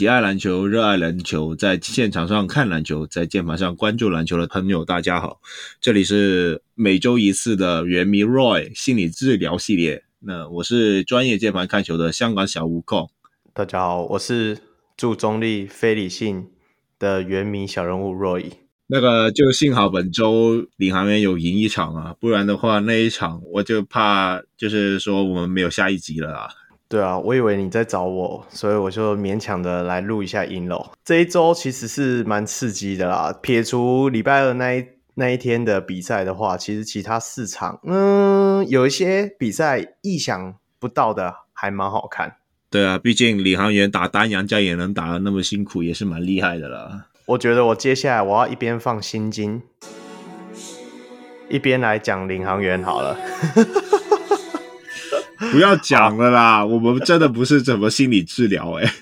[0.00, 5.42] 喜爱篮球、热爱篮球，在现场上看篮球，在键盘上关注篮球的朋友，大家好，
[5.78, 10.02] 这里是每周一次的原迷 Roy 心理治疗系列。
[10.20, 13.10] 那我是专业键盘看球的香港小悟空。
[13.52, 14.56] 大家好，我是
[14.96, 16.48] 注中立、非理性
[16.98, 18.52] 的原迷小人物 Roy。
[18.86, 26.48] 那个就幸好本周领航员有赢一场啊，不然的话那一场我就怕就是说我们没有下一集了啊。
[26.90, 30.90] 对啊，我以为你在找我，所以我就勉强的来录一下音喽。
[31.04, 42.34] 这一周其实是蛮刺激的啦，撇除礼拜二那一那一天的比赛的话，其实其他四场，嗯，有一些比赛意想不到的还蛮好看。
[42.68, 47.06] 对啊，毕竟领航员打单洋将也能打的那么辛苦，也是蛮厉害的啦。
[47.26, 49.62] 我觉得我接下来我要一边放心经，
[51.48, 53.16] 一边来讲领航员好了。
[55.50, 58.92] 不要讲了啦，我们真的不是怎么心理治疗哎、欸，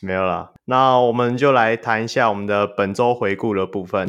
[0.00, 4.08] 没有啦，那我们就来谈一下我们的本周回顾的部分。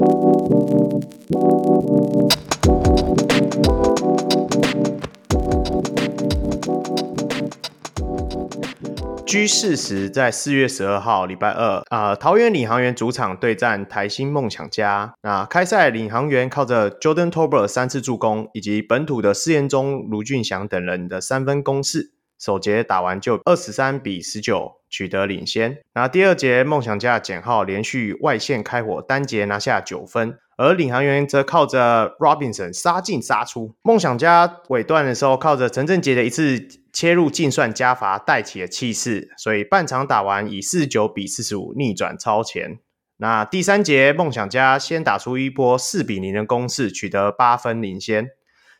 [9.29, 15.13] G 四十在四月十二号礼拜二，啊、桃园领航员主场对战台新梦想家。
[15.21, 25.77] 那开赛领航员靠着 Jordan Tober 三次助攻，以及本土的试验中、卢俊祥等人的三分攻势，首节打完就二十三比十九取得领先。
[25.93, 33.73] 那第二节梦想家简浩连续外线开火，单节拿下九分，而领航员则靠着 Robinson 杀进杀出。
[33.81, 36.67] 梦想家尾段的时候，靠着陈振杰的一次。
[36.91, 42.79] 切入净算加罚带起了气势，所以半场打完以四十九比四十五逆转超前。
[43.17, 48.29] 那第三节梦想家先打出一波四比零的攻势，取得八分领先。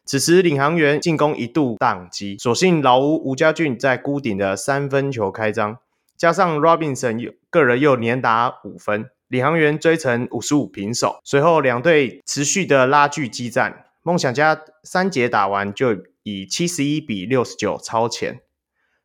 [0.03, 5.77] 此时领航员进攻一度宕机，所幸老吴吴家俊在孤顶的三分球开张，
[6.17, 11.19] 加上 Robinson 个人又连打五分，领航员追成五十五平手。
[11.23, 15.95] 随后两队持续的拉锯激战，梦想家三节打完就。
[16.23, 18.41] 以七十一比六十九超前。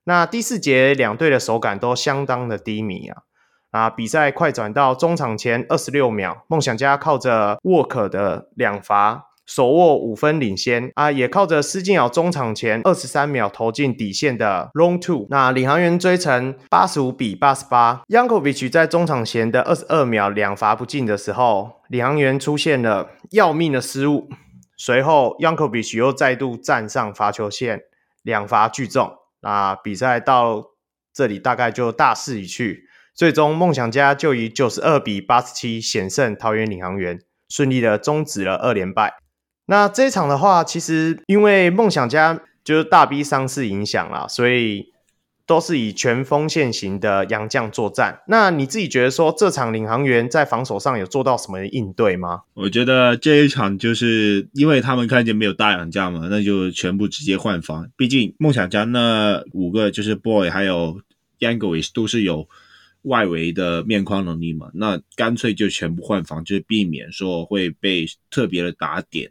[0.03, 3.23] 那第四节两队的手感都相当的低迷啊。
[3.71, 15.27] 啊，比赛快转到中场前二十六秒，梦想家靠着沃克的两罚手握五分领先啊，也靠着施晋尧中场前二十三秒投进底线的 long two。
[15.29, 18.03] 那领航员追成八十五比八十八。
[18.09, 24.29] Yankovic 在中场前的二十二秒两罚不进的时候，领航员出现了要命的失误。
[24.77, 27.83] 随后，Yankovic 又再度站上罚球线，
[28.23, 29.13] 两罚俱中。
[29.41, 30.71] 那比赛到
[31.13, 39.15] 这里大概就大势已去，最终梦想家就以九十二比八十七险胜桃园领航员，顺利的终止了二连败。
[39.67, 44.93] 那这一场的话，其实因为梦想家就是大 B 伤势影响啦，所以。
[45.47, 48.23] 都是以全锋线型的洋将作战。
[48.29, 52.45] 那你自己觉得说这场领航员在防守上有做到什么应对吗？
[52.55, 57.87] 我觉得这一场就是因为他们看见没有大洋将嘛，那就全部直接换防。
[57.95, 61.03] 毕竟梦想家那五个就是 Boy 还有
[61.41, 62.49] Yankovic 都是有
[63.05, 69.31] 外围的面框能力嘛，那干脆就全部换防，就是避免说会被特别的打点。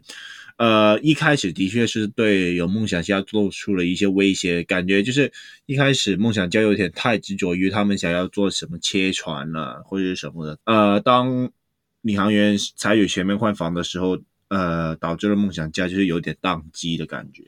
[0.56, 5.32] 呃，一开始的确是对有梦想家做出了一些威胁，感觉就是
[5.66, 10.58] 一开始梦想家有点太执着于他们想要做什么切传啊，或者是什么的。
[10.64, 11.50] 呃，当
[12.02, 17.42] 领航员采取全面换防的时候，呃，导致了梦想家就是有点宕机的感觉。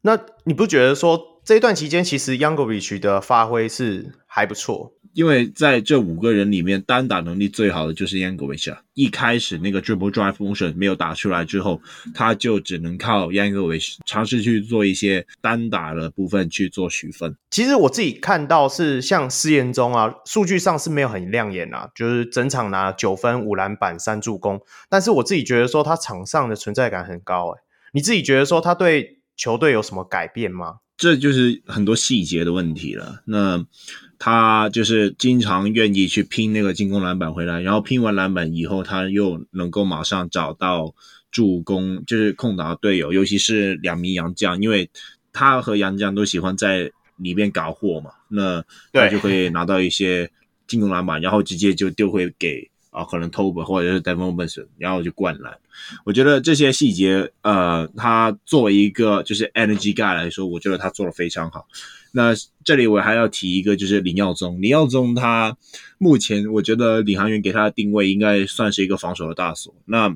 [0.00, 4.94] 那你不觉得说这一段期间其实 Yankovic 的发挥是还不错？
[5.18, 8.76] 因为在这五个人里面，单打能力最好的就是 Yankovic。
[8.94, 11.82] 一开始那个 dribble drive motion 没有打出来之后，
[12.14, 17.36] 他就只能靠 Yankovic 尝试去做一些单打的部分去做取分。
[17.50, 24.60] 其实我自己看到是像施延中啊，数据上是没有很亮眼啊，就是整场拿九分、五篮板、三助攻。
[24.88, 27.50] 但是我自己觉得说他场上的存在感很高。
[27.50, 27.60] 哎，
[27.92, 30.76] 你自己觉得说他对球队有什么改变吗？
[30.98, 33.22] 这就是很多细节的问题了。
[33.24, 33.64] 那。
[34.20, 40.92] 他就是经常愿意去拼那个进攻篮板回来，然后拼完篮板以后，他又能够马上找到
[41.30, 44.90] 助攻，就是空档队友，尤其是两名洋将，因为
[45.32, 48.60] 他和洋将都喜欢在里面搞货嘛，那
[48.92, 50.28] 他就可以拿到一些
[50.66, 52.68] 进攻篮板，然后直接就丢回给
[52.98, 55.56] 啊，可能 Tober 或者是 Devon b e n s o n 然后就灌篮。
[56.04, 61.68] 我觉得这些细节，呃，他作为一个就是 Energy Guy 来说，我觉得他做的非常好。
[62.12, 62.34] 那
[62.64, 64.60] 这里我还要提一个，就是林耀宗。
[64.60, 65.56] 林耀宗他
[65.98, 69.74] 目前我觉得领航员给他的定位应该算是一个防守的大锁。
[69.86, 70.14] 那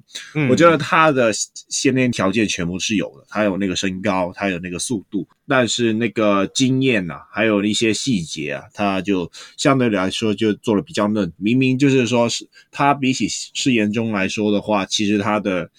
[0.50, 1.32] 我觉得他的
[1.68, 11.32] 先天条件全部是有的，他有那个身高，他有那个速度，但是那个经验呐、啊，还有一些细节啊，他就相对来说就做的比较嫩。
[11.36, 15.70] 明明就是说是他比起誓言中来说的话，其实他的。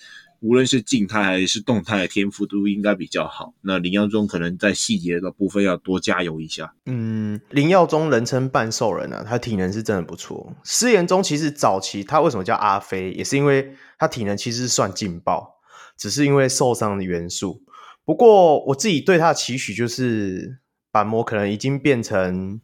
[0.43, 3.53] 无论是静态还是动态的天赋都应该比较好。
[3.61, 6.75] 那林耀宗可能在细节的部分要多加油一下。
[6.85, 10.53] 嗯，林耀宗人称半兽人啊，他体能是真的不错。
[10.61, 15.61] 施延中其实早期他为什么叫阿飞，也是因为他体能其实算劲爆，
[15.95, 17.63] 只是因为受伤的元素。
[18.03, 20.59] 不过我自己对他的期许就是
[20.91, 22.59] 板模可能已经变成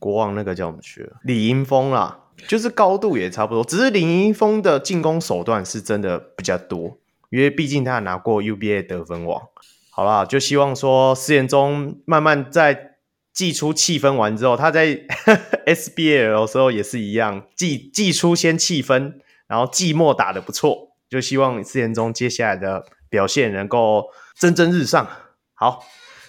[0.00, 2.24] 国王那个叫什么去了，李英峰啦。
[2.46, 6.96] 就是高度也差不多，只是林一峰的进攻手段是真的比较多，
[7.30, 9.42] 因为毕竟他拿过 UBA 得分王。
[9.90, 12.92] 好啦，就希望说施延中慢慢在
[13.32, 14.86] 祭出气氛完之后，他在
[15.66, 19.14] SBL 的时候也是一样，祭祭出先气氛，
[19.46, 24.06] 然后季末打得不错，就希望施延中接下来的表现能够
[24.38, 25.08] 蒸蒸日上。
[25.54, 25.84] 好，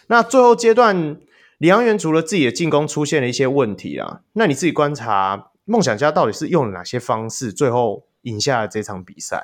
[0.08, 1.18] 那最后阶段
[1.60, 5.49] 领航员除了自己的进攻出现了一些问题啊，那你自己观察。
[5.70, 9.42] 梦想家到底是用了哪些方式，最后赢下了这场比赛？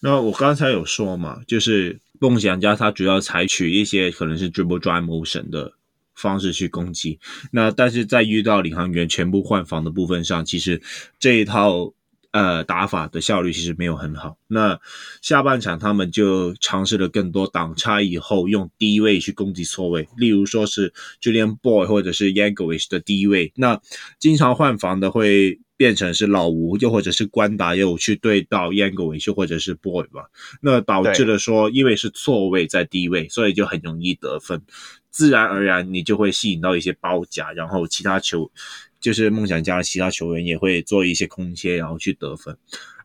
[0.00, 5.74] 那我刚才有说嘛，就是梦想家他主要采取一些可能是 dribble drive motion 的
[6.14, 7.20] 方式去攻击。
[7.52, 10.82] 那但是在遇到领航员全部换防的部分上，其实
[11.18, 11.94] 这一套。
[12.32, 14.36] 呃，打法的效率其实没有很好。
[14.46, 14.78] 那
[15.20, 23.52] 下半场他们就尝试了更多挡拆以后，用低位去攻击错位，例如说是 Julian Boy 或者是 Yankovic 的低位。
[23.56, 23.80] 那
[24.20, 30.26] 经常换防的会变成是老吴，又或者是关达又去对到 Yankovic 或者是 Boy 吧。
[30.62, 34.62] 那导致了说，因为是错位在低位，所以就很容易得分，
[35.10, 38.52] 自然而然你就会吸引到一些包夹，然后其他球。
[39.00, 42.56] 就是梦想家的其他球员也会做一些空切，然后去得分。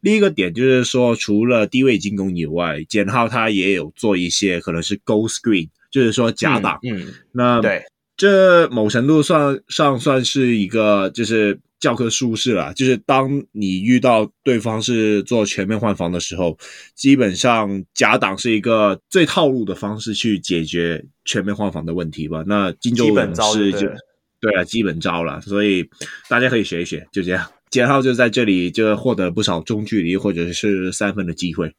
[0.02, 6.78] 另一个点就是说，除了低位进攻以外，简浩他也有做一些可能是 goal screen，就是说假挡。
[6.84, 7.82] 嗯，嗯那对，
[8.16, 12.72] 这某程度算上算是一个就是教科书式了。
[12.76, 16.56] 就是当你遇到对方是做全面换防的时候，
[16.94, 22.44] 基本上假挡是一个最套路的方式去解决全面换防的问题吧。
[22.46, 23.90] 那金州勇士就。
[24.46, 25.90] 对啊，基本招了，所以
[26.30, 27.50] 大家可以学一学，就这样。
[27.72, 31.74] 杰浩就在这里就获得不少中距离或者是三分的机会。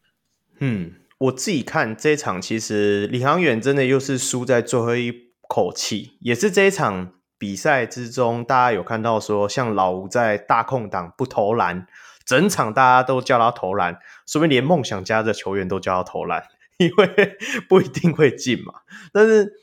[0.58, 11.86] 嗯，我自己看这一场，其实李航远真的又是输在最后一口气，也是这一场比赛之中，大家有看到说，像老吴在大空档不投篮，
[12.24, 13.96] 整场大家都叫他投篮，
[14.26, 16.42] 说不定连梦想家的球员都叫他投篮，
[16.78, 17.36] 因为
[17.68, 18.74] 不一定会进嘛。
[19.12, 19.60] 但是。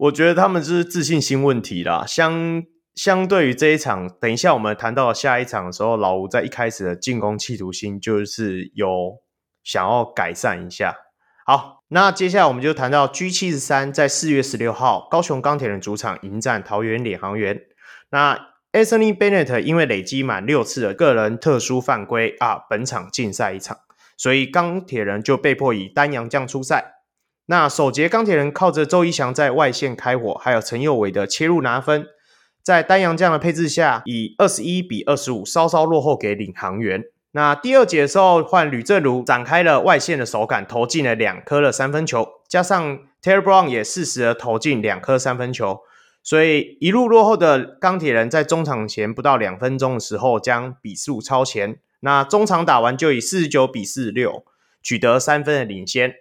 [0.00, 2.06] 我觉得他们是自信心问题啦。
[2.06, 2.62] 相
[2.94, 9.18] 相对于这一场，等一下我们谈到下一场的时候，老吴在一开始的进攻企图心就是有
[9.62, 10.96] 想要改善一下。
[11.44, 17.60] 好，那接下来我们就谈到 G 七十三在四月十六号高雄钢铁人主场迎战桃园领航员。
[18.10, 18.38] 那
[18.72, 23.76] Anthony Bennett 因为累积满六次的个人特殊犯规啊，本场禁赛一场，
[24.16, 26.99] 所以钢铁人就被迫以单阳将出赛。
[27.50, 32.06] 那首节钢铁人靠着周一翔在外线开火，还有陈佑伟的切入拿分，
[32.62, 37.02] 在丹阳这样的配置下，以二十一比二十五稍稍落后给领航员。
[37.32, 45.80] 那第二节的时候，换吕政儒展开了外线的手感，投进了两颗的三分球，加上 Taylor Brown 也适时的投进两颗三分球，
[46.22, 51.80] 所以一路落后的钢铁人在中场前不到两分钟的时候将比数超前。
[51.98, 54.44] 那中场打完就以四十九比四十六
[54.80, 56.14] 取得三分的领先。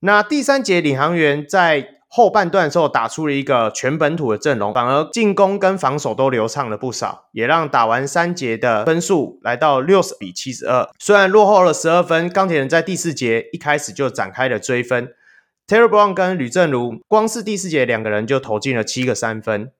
[0.00, 10.88] 那第三节领航员在后半段的时候打出了一个全本土的阵容，反而进攻跟防守都流畅了不少，也让打完三节的分数来到六十比七十二。
[10.98, 15.12] 虽然落后了十二分，钢铁人在第四节一开始就展开了追分。
[15.68, 19.70] Terry Brown 跟吕正如光是第四节两个人就投进了七个三分，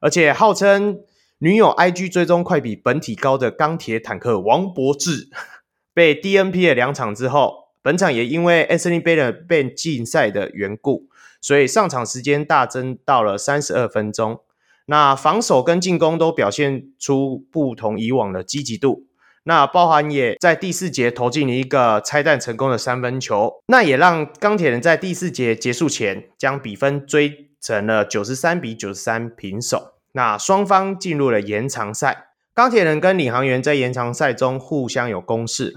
[0.00, 0.98] 而且号称
[1.38, 5.28] 女友 IG 追踪快比本体高的钢铁坦克王柏智
[5.94, 7.65] 被 DNP 了两场之后。
[7.86, 11.06] 本场也因为 Anthony Bennett 被禁赛的缘故，
[11.40, 14.40] 所以上场时间大增到了三十二分钟。
[14.86, 19.06] 那防守跟进攻都表现出不同以往的积极度。
[19.44, 29.92] 那包含也在第四节投进了一个拆弹成功的三分球，那也让钢铁人在第四节结束前将比分追成了九十三比九十三平手。
[30.10, 35.76] 那双方进入了延长赛，钢铁人跟领航员在延长赛中互相有攻势。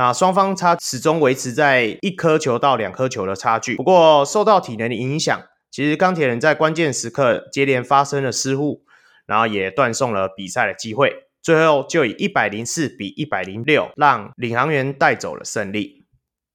[0.00, 3.76] 那双方差始终维持在一颗球到两颗球的差距。
[3.76, 5.38] 不过受到体能的影响，
[5.70, 8.82] 其实钢铁人在关键时刻接连发生了失误，
[9.26, 16.06] 然后也断送了比赛的机会，最后就以一百零四比一百零六让领航员带走了胜利。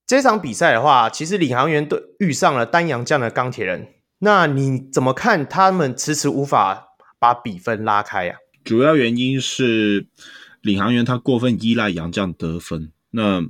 [0.08, 8.42] 这场比赛的话，其实领航员对遇上了单洋将的钢铁人，那你怎么看他们迟迟无法把比分拉开呀、啊？
[8.64, 10.08] 主要原因是
[10.62, 13.42] 领航员他过分依赖洋将得分，那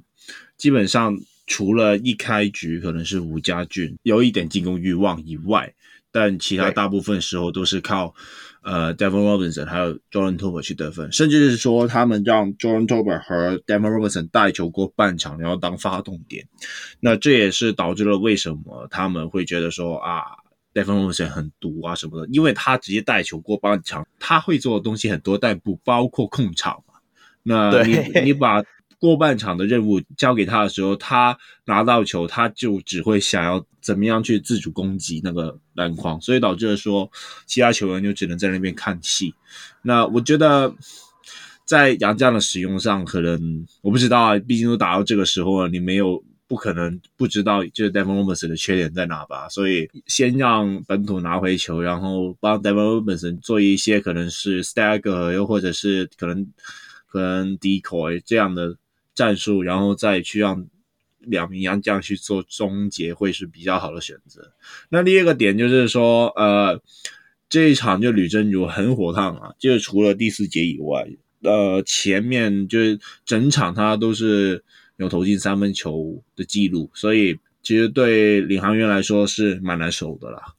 [0.56, 1.18] 基本上。
[1.48, 5.72] 除了一开局可能是吴家俊有一点进攻欲望以外，
[6.12, 8.16] 但其他大部分时候都是靠
[8.64, 16.48] 呃 Devon Robinson 还有 Jordan Tolbert 去得分，甚至是说他们让 Jordan Tolbert 和 Devon Robinson 带球过半场，然后当发动点。
[17.00, 20.24] 那这也是导致了为什么他们会觉得说啊
[20.74, 26.96] Devon Robinson 很毒啊什么的，因为他直接带球过半场，他会做的东西很多，但不包括控场嘛。
[27.48, 28.64] 那你你把
[29.00, 37.12] 过半场的任务交给他的时候，他拿到球，他就只会想要怎么样去自主攻击那个篮筐，所以导致了说
[37.46, 39.34] 其他球员就只能在那边看戏。
[39.82, 40.74] 那我觉得
[41.66, 49.50] 在杨将的使用上，可能我不知道啊，毕竟都打到这个时候了，你没有不可能不知道就是 Devon Robinson 的缺点在哪吧？
[49.50, 56.48] 所以先让本土拿回球，然后帮 Devon Robinson 做一些可能是 stagger，又或者是可能
[57.08, 58.78] 可能 decoy 这样的。
[59.16, 60.68] 战术，然后再去让
[61.20, 64.52] 两名洋将去做终结，会是比较好的选择。
[64.90, 66.80] 那第二个点就是说，呃，
[67.50, 71.08] 这一场就吕振儒很火烫啊，就是除了第四节以外，
[71.42, 74.64] 呃，前面就是整场他都是
[74.98, 80.54] 有投进三分球的记录，所以其实对领航员来说是蛮难守的啦。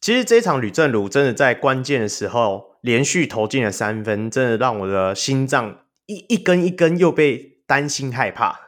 [0.00, 7.49] 其实这一场吕振儒真的在关键的时候连续投进了三分，真的让我的心脏一一根一根又被。
[7.70, 8.58] 担心害怕，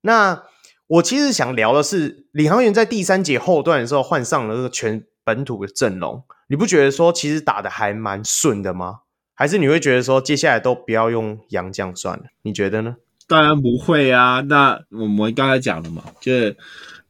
[0.00, 0.44] 那
[0.86, 9.00] 我其实想聊的是，领航员在第三节后段的时候换上了这个全本土的阵容，你不觉得说其实打得还蛮顺的吗？
[9.34, 12.24] 还是你会觉得说接下来都不要用洋将算了？
[12.40, 12.96] 你觉得呢？
[13.28, 16.56] 当然不会啊，那我们刚才讲了嘛，就是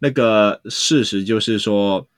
[0.01, 2.09] 那个事实就是说，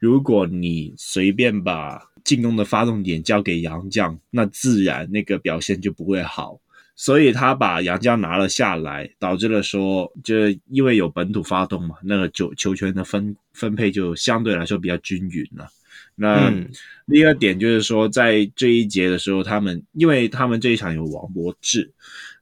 [0.00, 6.58] 如果你随便把进攻的发动点交给洋将，那自然那个表现就不会好。
[6.98, 10.34] 所以他把杨绛拿了下来，导致了说，就
[10.70, 15.68] 因为有本土发动嘛，那个球球权的分分配就相对来说比较均匀了。
[16.14, 16.50] 那
[17.04, 21.92] 另一个点就是说，在这一节的时候，他们因为他们这一场有王博智，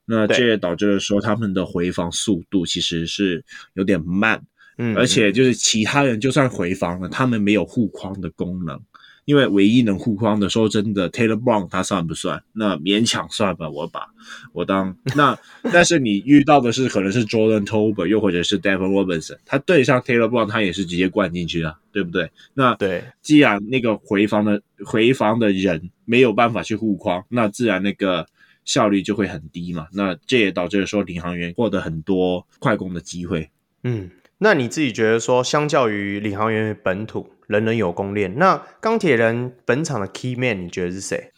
[0.05, 3.43] 那这也导致了说他们的回防速度其实是
[3.73, 4.41] 有点慢，
[4.77, 8.81] 嗯，而且就是其他人就算回防了，他们没有护框的功能。
[9.25, 12.41] 因为唯一能护框的，说真的，Taylor Brown 他算不算？
[12.53, 14.07] 那勉强算吧，我把
[14.53, 15.37] 我当那。
[15.73, 22.29] 但是你遇到的是可能是 Jordan Tolbert 又或者是 Devin Robinson，他对上 Taylor Brown，他也是直接灌进去啊，对不对？
[22.53, 28.27] 那对，既然那个回防的回防的人没有办法去护框，那自然那个
[28.63, 29.87] 效率就会很低嘛。
[29.91, 33.49] 那这也导致了说领航员获得很多快攻的机会。
[33.83, 37.27] 嗯，那你自己觉得说，相较于领航员本土？
[37.47, 38.37] 人人有功链。
[38.37, 41.31] 那钢铁人本场的 key man 你觉得是谁？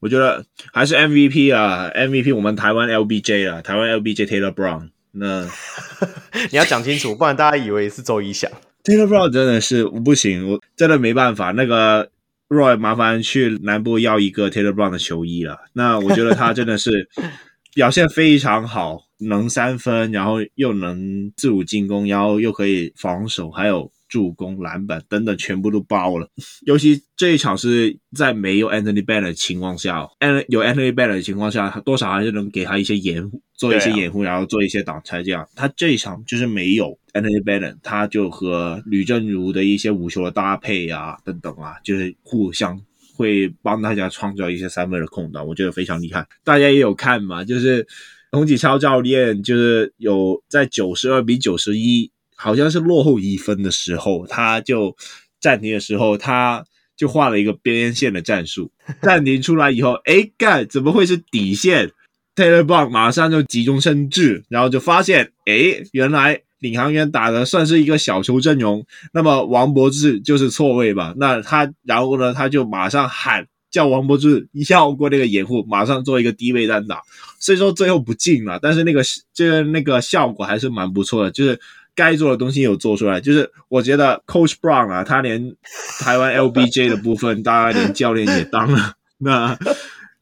[0.00, 0.44] 我觉得
[0.74, 4.90] 还是 MVP 啊，MVP 我们台湾 LBJ 啊，台湾 LBJ Taylor Brown。
[5.12, 5.48] 那
[6.52, 8.50] 你要讲清楚，不然大家以为是周一翔。
[8.84, 11.52] Taylor Brown 真的是我不行，我真的没办法。
[11.52, 12.10] 那个
[12.50, 15.58] Roy 麻烦去南部要一个 Taylor Brown 的球衣了。
[15.72, 17.08] 那我觉得他真的是
[17.74, 23.90] 表现非常好，能三分，然后又能自主进攻，然后又可以防守，还有。
[24.08, 26.28] 助攻、篮板等等全部都包了，
[26.64, 35.22] 尤其这一场是在没有 Anthony Bennett 的情况下，An 有 Anthony Bennett 的情况下，他多少还是能给他一些掩护，做一些掩护，然后做一些挡拆。
[35.22, 42.80] 这样，他这一场就是没有 Anthony Bennett，他就和吕正如的一些无球的搭配啊，等等啊，就是互相
[43.16, 46.26] 会帮大家创造一些三分的空档，我觉得非常厉害。
[46.44, 47.86] 大家也有看嘛，就是
[48.30, 52.10] 洪启超教练就是有在九十二比九十一。
[52.36, 54.94] 好像是落后一分的时候，他就
[55.40, 56.64] 暂停的时候，他
[56.96, 58.70] 就画了一个边线的战术。
[59.02, 61.90] 暂停出来以后， 哎，干，怎么会是底线
[62.34, 68.84] ？Taylor Brown 马上就急中生智，然后就发现，哎，原来领航员打的算是一个小球阵容。
[69.12, 71.14] 那么王柏智就是错位吧？
[71.16, 77.00] 那他，然后呢，他就马上喊叫王柏智绕过那个掩护，马上做一个低位单打。
[77.40, 79.02] 虽说最后不进了，但是那个
[79.34, 81.58] 就是那个效果还是蛮不错的，就是。
[81.96, 85.56] 该做的东西有做出来，就是我觉得 Coach Brown 啊，他连
[85.98, 88.92] 台湾 LBJ 的部分，大概连教练也当了。
[89.18, 89.58] 那，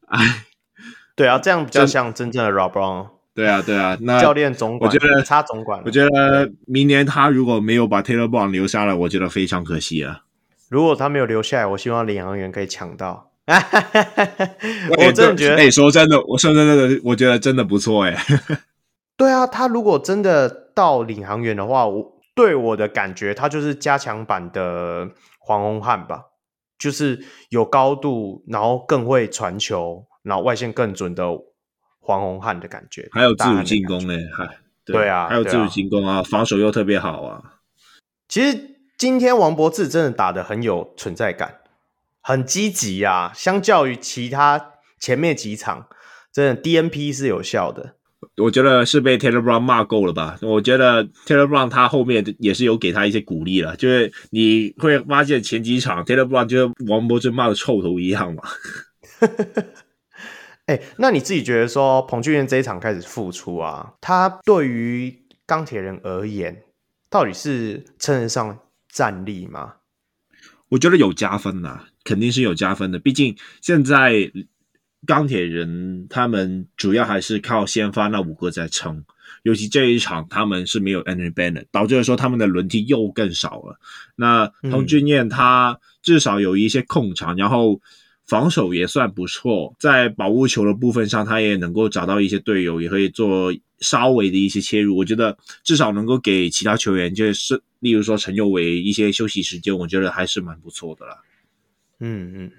[0.07, 0.45] 哎，
[1.15, 3.09] 对啊，这样比较像真正的 Rob Brown。
[3.35, 5.81] 对啊，对啊，那教练总管，我觉得他总管。
[5.85, 10.21] 我觉得明年他如果没有把 Taylor Brown 留下来，我觉得非常可惜啊。
[10.69, 13.31] 如果他没有留下来，我希望领航员可以抢到。
[14.97, 18.17] 我真的觉得，哎、欸，说真的，我说真的，我觉得真的不错，哎。
[19.17, 26.25] 对啊，他如果真的到领航员的话，我对我的感觉，他就是加强版的黄宏汉吧，
[26.77, 31.25] 就是有高度，然后更会传球，然后外线更准的
[31.99, 34.45] 黄宏汉的感觉，还有自主进攻呢，还
[34.83, 37.53] 对，对啊，还有自主进攻啊，啊防守又特别好啊。
[38.27, 41.61] 其实今天王博智真的打的很有存在感，
[42.21, 45.87] 很积极啊，相较于其他前面几场，
[46.33, 47.94] 真的 DNP 是有效的。
[48.37, 50.37] 我觉得是被 Taylor Brown 骂够了吧？
[50.41, 58.43] 我觉得 Taylor Brown 他后面也是有给他一些鼓励了，就是你会发现前几场 Taylor Brown 就是王柏智骂的臭头一样嘛。
[60.65, 66.63] 哎、欸，那你自己觉得说彭俊彦这一场开始复出啊，他对于钢铁人而言，
[67.09, 68.59] 到底是称得上
[68.91, 69.75] 战力吗？
[70.69, 74.31] 我觉得有加分呐，肯定是有加分的，毕竟现在。
[75.05, 79.03] 钢铁人他们主要还是靠先发那五个在撑，
[79.43, 83.79] 尤其这一场他们是没有 Andrew Bennett，导致了说他们的轮替又更少了。
[84.15, 87.79] 那彭俊彦他至少有一些控场，然后
[88.25, 94.97] 防守也算不错，在保护球的部分上，他也能够找到一些队友，也可以做稍微的一些切入。
[94.97, 101.17] 我觉得至少能够给其他球员，就是例如说陈佑伟一些休息时间，我觉得还是蛮不错的啦。
[101.99, 102.51] 嗯嗯。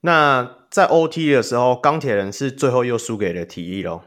[0.00, 4.04] 那在 OT 的时候，钢铁人是最后又输给了体力咯。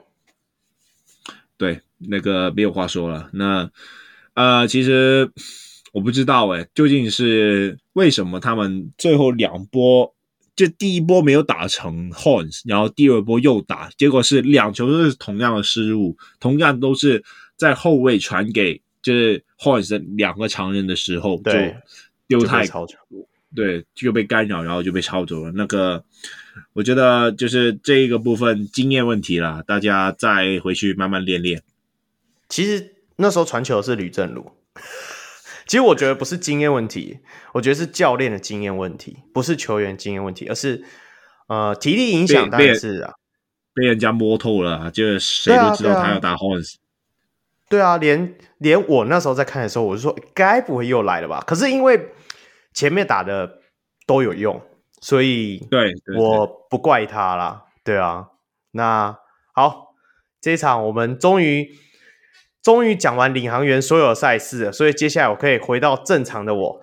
[1.57, 3.29] 对，那个没有话说了。
[3.33, 3.69] 那
[4.33, 5.31] 呃，其实
[5.91, 10.15] 我不知道诶，究竟是为什么他们最后两波，
[10.55, 17.23] 就第一波没有打成 Horns，然后第二波又打，结果是两球都是同样的失误，同样都是
[17.57, 21.51] 在后卫传给就是 Horns 的两个常人的时候，就
[22.27, 22.87] 丢太超
[23.53, 25.51] 对，就被干扰，然后就被抄走了。
[25.53, 26.05] 那个，
[26.71, 31.61] 我觉得就是这一个部分经验问题啦，大家再回去慢慢练练。
[32.47, 34.53] 其实那时候传球是吕政儒，
[35.67, 37.19] 其实我觉得不是经验问题，
[37.53, 40.85] 我觉得是教练的经验问题，不是球员经验问题，而是
[41.47, 42.49] 呃体力影响。
[42.49, 43.13] 当然是啊，
[43.73, 46.75] 被人家摸透了，就是谁都知道他要打 Horns。
[47.67, 51.43] 对啊，连连我那时候在看的时候，我就说该不会又来了吧？
[51.45, 52.13] 可是因为。
[52.73, 53.59] 前面打的
[54.05, 54.61] 都有用，
[55.01, 57.65] 所以对我不怪他啦。
[57.83, 58.27] 对啊，
[58.71, 59.17] 那
[59.53, 59.95] 好，
[60.39, 61.75] 这一场我们终于
[62.61, 66.81] 终于讲完领航员所有赛事了，所以接下来我可以回到正常的我。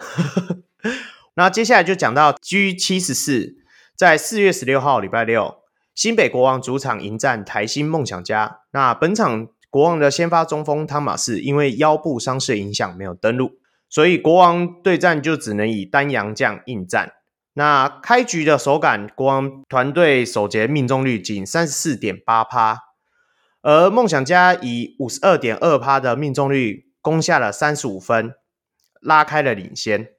[1.34, 3.54] 那接下来就讲到 G 七十四，
[3.96, 5.62] 在四月十六号礼拜六，
[5.94, 8.62] 新北国王主场迎战台新梦想家。
[8.72, 13.52] 那本场国王的先发中锋汤马士因为腰部伤势影响没有登录。
[13.88, 17.14] 所以国王对战就只能以单洋将应战。
[17.54, 22.78] 那开局的手感，国王团队首节命中率仅三十四点八趴，
[23.62, 28.34] 而梦想家以五十二点二趴的命中率攻下了三十五分，
[29.00, 30.10] 拉开了领先。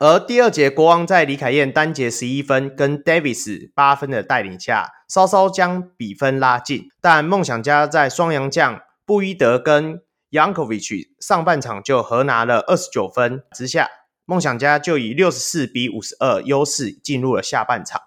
[0.00, 6.88] 而第二节，国王在李凯燕单节十一分跟 Davis 八分的带领下，稍稍将比分拉近。
[7.00, 10.02] 但梦想家在双洋将布伊德跟
[10.34, 13.88] Yankovic 上半场就合拿了二十九分之下，
[14.24, 18.00] 梦想家就以六十四比五十二优势进入了下半场。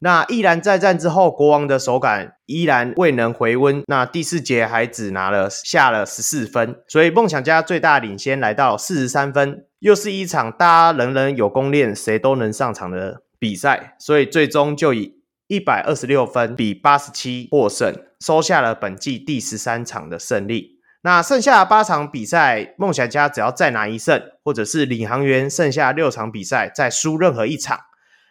[0.00, 3.84] 那毅然再战之后，国王的手感依然未能回温。
[3.86, 9.66] 那第四节还只拿了下了十四分，所以梦想家最大领先来到四十三分。
[9.78, 20.79] 又是一场大家人人有功练，谁都能上场的比赛，所以最终就以一百二十六分比八十七获胜，收下了本季第十三场的胜利。
[21.02, 27.80] 那剩下八场比赛，梦想家只要再拿一胜，或者是领航员剩下六场比赛再输任何一场，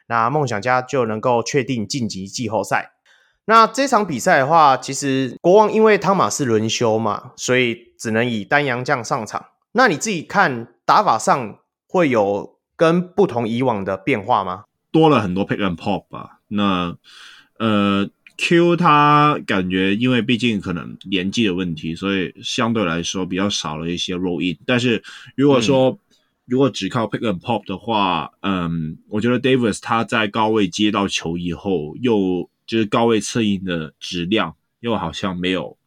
[0.07, 2.91] 那梦想家就能够确定晋级季后赛。
[3.45, 9.47] 那这场比赛的话，其实国王因为汤马斯轮休嘛，所以只能以单洋将上场。
[9.71, 14.65] 那你自己看打法上会有跟不同以往的变化吗？
[14.91, 16.41] 多了很多 pick and pop 吧。
[16.49, 16.95] 那
[17.57, 18.07] 呃。
[18.41, 24.57] Q 他感觉，因为毕竟可能年纪的问题，所以相对来说比较少了一些 roll in。
[24.65, 25.03] 但是
[25.35, 25.97] 如果说、嗯、
[26.45, 35.77] 如果只靠 pick and pop 的话，嗯，我觉得 Davis 他在高位接到球以后，又就是高位策应的质量又好像没有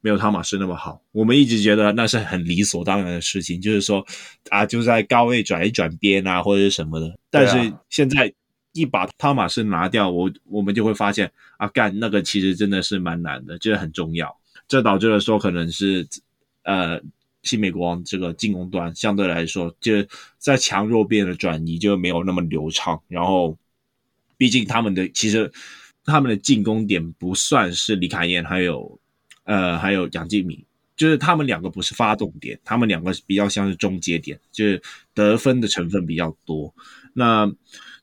[0.00, 1.00] 没有汤马士那么好。
[1.12, 4.04] 我们一直觉得那是很理所当然的事情，就是说
[4.50, 7.16] 啊，就在高位转一转边啊，或者是什么的。
[7.30, 8.34] 但是现在。
[8.74, 14.36] 一把汤马士拿掉，我我们就会发现啊，干那个其实真的是蛮难的，这、就是、很重要。
[14.68, 16.06] 这导致了说可能是
[16.64, 17.00] 呃
[17.42, 19.92] 新美国王这个进攻端相对来说，就
[20.38, 23.00] 在强弱边的转移就没有那么流畅。
[23.08, 23.56] 然后，
[24.36, 25.52] 毕竟他们的其实
[26.04, 28.98] 他们的进攻点不算是李凯燕，还有
[29.44, 30.64] 呃还有杨敬敏，
[30.96, 34.82] 就是他们两个不是发动点，他们两个比较像是终结点，就是
[35.12, 36.74] 得分的成分比较多。
[37.12, 37.46] 那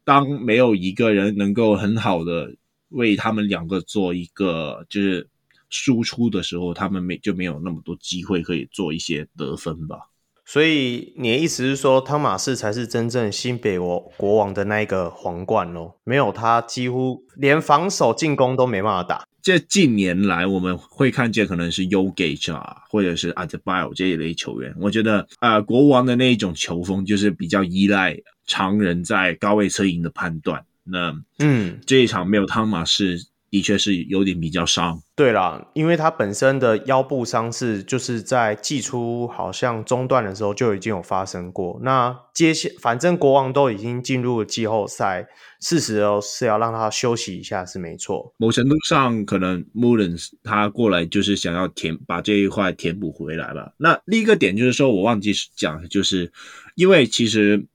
[0.04, 2.56] 当没有一个人能够很好的
[2.90, 5.28] 为他们两个做一个就是。
[5.74, 9.98] 输出的时候，他们没就没有那么多机会可以做一些得分吧。
[10.46, 15.98] 所以你的意思是说，汤马士才是真正新北国国王的那一个皇冠咯？
[16.04, 19.24] 没有他，几乎连防守进攻都没办法打。
[19.42, 24.76] 这近年来我们会看见可能是 Jokic 啊，或者是 Adebayo 这一类球员。
[24.78, 28.18] 我觉得啊、呃，国王的那一种球风就是比较依赖
[28.52, 30.66] 常人在高位策应的判断。
[30.84, 33.32] 那嗯，这一场没有汤马是。
[33.52, 41.78] 的确是有点比较伤，对啦，因为他本身的腰部伤势就是在季初好像中段的时候就已经有发生过。
[41.84, 45.28] 那接下反正国王都已经进入了季后赛，
[45.60, 48.34] 事实哦是要让他休息一下是没错。
[48.38, 53.74] 某程度上，可能 Mullins 他过来就是想要填把这一块填补回来了。
[53.76, 56.32] 那另一个点就是说我忘记讲，就是
[56.76, 57.66] 因为其实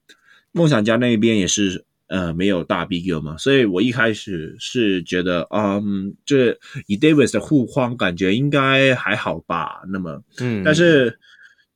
[0.56, 1.84] 梦想家那边也是。
[2.08, 9.82] 呃，没有大 Big 嘛，所以我一开始是觉得，嗯，这以 Davis 的护框感觉应该还好吧。
[9.88, 11.18] 那么，嗯，但是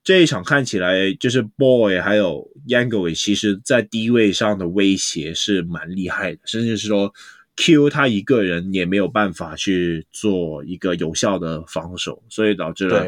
[0.04, 7.12] 这一场看起来就是 Boy 还有 Yangoe 其实在低位上的威胁是蛮厉害的，甚至是说
[7.56, 13.04] Q 他一个人也没有办法去做一个有效的防守，所以导致了，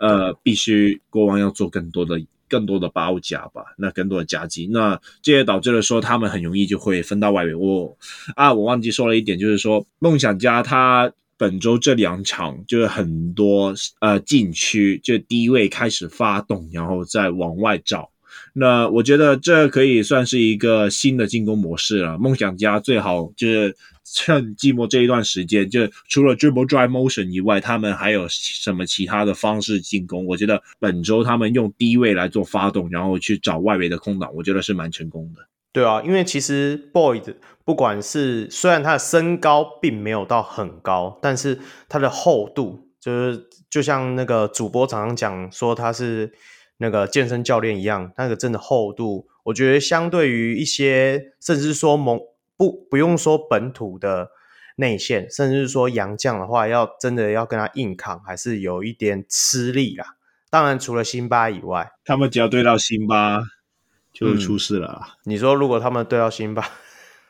[0.00, 2.20] 呃，必须国王要做更多的。
[2.48, 7.54] 更多的包夹吧，那更多的夹击，那这也导致了说他们很容易就会分到外围。
[7.54, 7.96] 我
[8.36, 18.10] 啊，我忘记说了一点，就是说梦想家他本周这两场就是很多呃禁区就低位开始发动，然后再往外找。
[18.52, 22.18] 那我觉得这可以算是一个新的进攻模式了。
[22.18, 23.76] 梦想家最好就是。
[24.04, 30.26] 趁寂寞这一段时间，就除了 dribble drive motion 以外，他们还有什么其他的方式进攻？
[30.26, 35.40] 我觉得本周他们用低位来做发动，然后去找外围的空档，我觉得是蛮成功的。
[35.72, 46.32] 对啊，因为其实 Boyd 不管是虽然他的身高并没有到很高，但是他的厚度就是就像那个主播常常讲说他是
[46.76, 52.33] 那个健身教练一样，那个真的厚度，我觉得相对于一些甚至说某。
[52.56, 54.30] 不，不用说本土的
[54.76, 60.16] 内线，甚至是说洋将的话，要真的要跟他硬扛，还是有一点吃力啦。
[60.50, 63.40] 当然，除了辛巴以外，他们只要对到辛巴
[64.12, 65.00] 就出事了。
[65.02, 65.10] 嗯。
[65.24, 66.62] 你说，如果他们对到辛巴，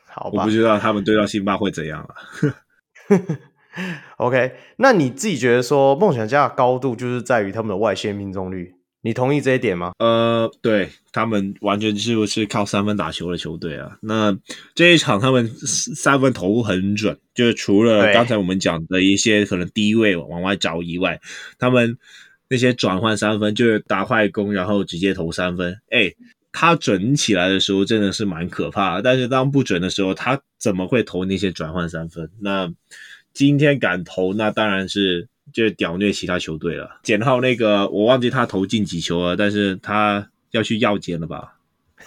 [0.05, 2.15] 好吧，我不知道他们对到辛巴会怎样啊。
[4.17, 8.74] OK，那你自己觉得说，梦想家的高度就是在于他们的外线命中率。
[9.05, 9.91] 你同意这一点吗？
[9.99, 13.95] 呃，对，他们完全就是靠三分打球的球队啊。
[14.01, 14.35] 那
[14.73, 21.21] 这一场他们三分投很准，就是除了刚才我们讲的一些可能低位往外找以外，
[21.59, 21.95] 他们
[22.49, 25.77] 那些转换三分就是打快攻，然后直接投三分。
[25.91, 26.11] 哎，
[26.51, 32.27] 他准起来的时候真的是蛮可怕的，但是当不准的时候，他怎么会投那些转换三分？
[32.41, 32.73] 那
[33.35, 35.27] 今天敢投，那当然是。
[35.53, 36.99] 就屌虐其他球队了。
[37.03, 41.53] 简浩那个我忘记他投进几球了，但是他要去药检了吧？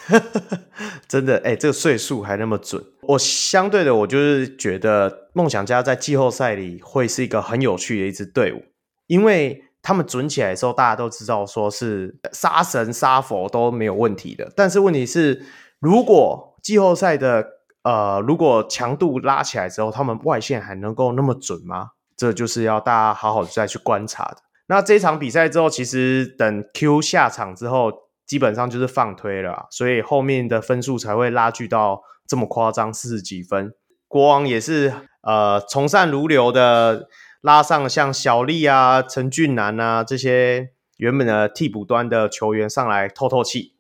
[1.09, 2.83] 真的哎、这个岁数还那么准。
[3.03, 8.65] 我相对的，我就是觉得梦想家在季后赛里会是一个很有趣的一支队伍，
[9.07, 14.53] 因为他们准起来的时候，大家都知道说是杀神杀佛都没有问题的。
[14.55, 15.43] 但是问题是，
[15.81, 17.47] 如果季后赛的
[17.83, 21.93] 呃，如果强度拉起来之后，他们外线还能够那么准吗？
[22.19, 24.39] 这就是要大家好好再去观察的。
[24.67, 27.93] 那这场比赛之后，其实等 Q 下场之后，
[28.27, 33.73] 基本上就是放推了，所以后面的分数才会拉锯到这么夸张，四十几分。
[34.09, 37.09] 国王也是呃从善如流的
[37.41, 43.77] 拉上像小丽啊、陈俊南啊这些原本的替补端的球员上来透透气。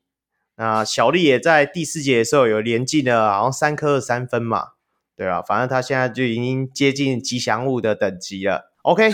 [0.56, 4.68] 那小丽也在第四节的时候有连进了，好像三颗三分嘛。
[5.18, 8.72] 对啊，反正他现在就已经接近吉祥物的等级了。
[8.82, 9.10] OK，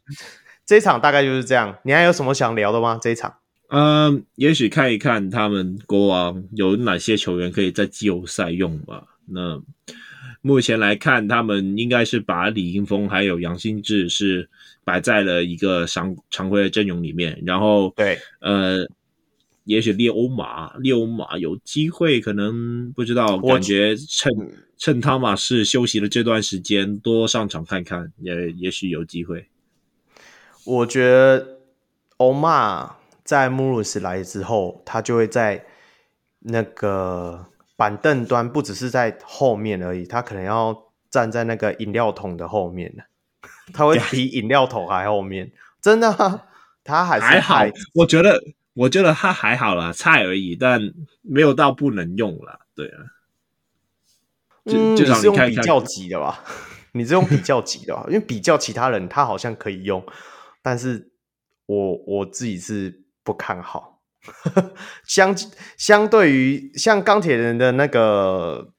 [0.64, 1.78] 这一场大概就是这样。
[1.84, 2.98] 你还有什么想聊的吗？
[3.02, 3.34] 这一场？
[3.68, 9.04] 嗯，也许看一看他们国王有哪些球员可以在季后赛用吧。
[9.26, 9.60] 那
[10.40, 14.48] 目前来看，他们应该是把李英峰还有杨新志是
[14.84, 18.88] 摆在了一个常常规的阵容里面，然后对，呃。
[19.64, 24.28] 也许列欧马，列欧马有机会，可能不知道，感觉趁
[24.82, 29.48] 趁汤马士休息的这段时间多上场看看，也也许有机会。
[30.64, 31.60] 我觉得
[32.16, 35.64] 欧马在穆鲁斯来之后，他就会在
[36.40, 40.76] 那个板凳端，不只是在后面而已，他可能要
[41.08, 42.92] 站在那个饮料桶的后面，
[43.72, 46.48] 他会比饮料桶还后面，真的、啊，
[46.82, 47.64] 他还是还好，
[47.94, 48.42] 我觉得，
[48.74, 50.80] 我觉得他还好啦，菜而已，但
[51.20, 52.98] 没有到不能用了，对啊，
[54.64, 56.44] 就、嗯、你是用比较级的吧？
[56.94, 58.04] 你是用比较级的吧？
[58.08, 60.04] 因为比较其他人，他好像可以用，
[60.62, 61.10] 但是
[61.66, 64.00] 我我自己是不看好。
[65.04, 65.34] 相
[65.76, 68.72] 相对于像钢铁人的那个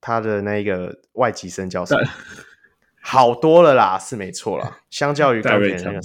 [0.00, 2.08] 他的那个外籍生叫什么？
[3.02, 4.78] 好多了啦，是没错啦。
[4.88, 6.00] 相较于钢铁人那个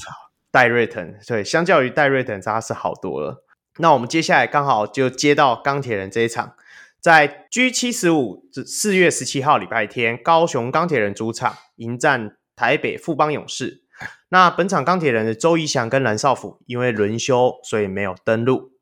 [0.52, 3.46] 戴瑞腾，对，相较于戴瑞腾，他是好多了。
[3.78, 6.56] 那我们接下来刚好就接到钢铁人这一场。
[7.02, 13.82] 在 G 七十五，四月十七号礼拜天，高雄钢铁人主场迎战台北富邦勇士。
[14.30, 18.74] 那本场钢铁人的周怡翔跟蓝少辅因为轮休，所以没有登录。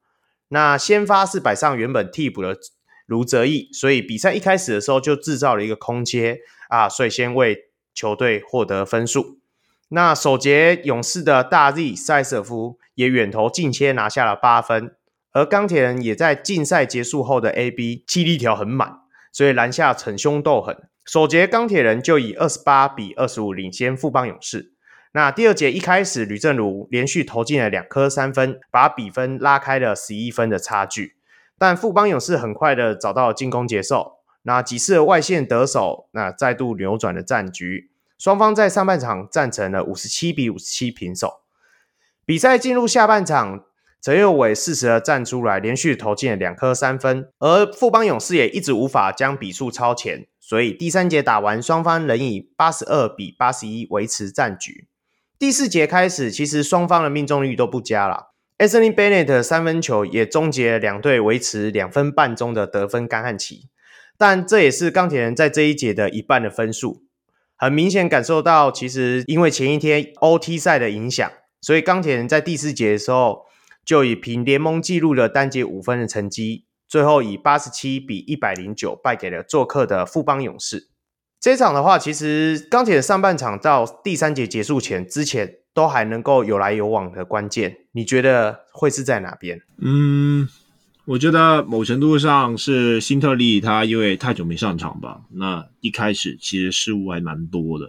[0.50, 2.58] 那先发是摆上原本替补的
[3.06, 9.40] 卢哲义，所以比赛一开始的时候就制造了一个空切啊，所以先为球队获得分数。
[9.88, 14.98] 那首节勇士的大 Z 塞瑟夫也远投近切拿下了八分。
[15.32, 20.76] 而钢铁人也在竞赛结束后的 AB 气力条很满，所以篮下逞凶斗狠。
[21.06, 24.74] 首节钢铁人就以二十八比二十五领先富邦勇士。
[25.12, 31.15] 那第二节一开始，吕正儒连续投进了两颗三分，把比分拉开了十一分的差距。
[31.58, 37.92] 但富邦勇士很快的找到了进攻节奏，那几次外线得手，那再度扭转了战局。
[38.18, 41.42] 双方在上半场战成了五十七比五十七平手。
[42.26, 43.65] 比赛进入下半场。
[44.02, 54.88] 陈佑伟适时的站出来，连续投进了两颗三分，而富邦勇士也一直无法将比数超前，所以第三节打完，双方仍以八十二比八十一维持战局。
[55.38, 63.68] 第四节开始，其实双方的命中率都不佳了，Anthony Bennett 的三分球也终结了两队维持两分半钟的得分干旱期，
[64.18, 67.04] 但这也是钢铁人在这一节的一半的分数。
[67.58, 73.49] 很明显感受到，其实因为前一天 OT 赛的影响，所以钢铁人在第四节的时候。
[73.89, 80.89] 就以平联盟纪录的单节五分的成绩，最后以八十七比一百零九败给了做客的富邦勇士。
[81.39, 89.60] 这场的话，其实钢铁的上半场到第三节结束前之前都还能够有来有往的关键，你觉得会是在哪边？
[89.80, 90.47] 嗯，
[91.06, 97.88] 我觉得某程度上是辛特利他因为太久没上场吧，那一开始其实失误还蛮多的。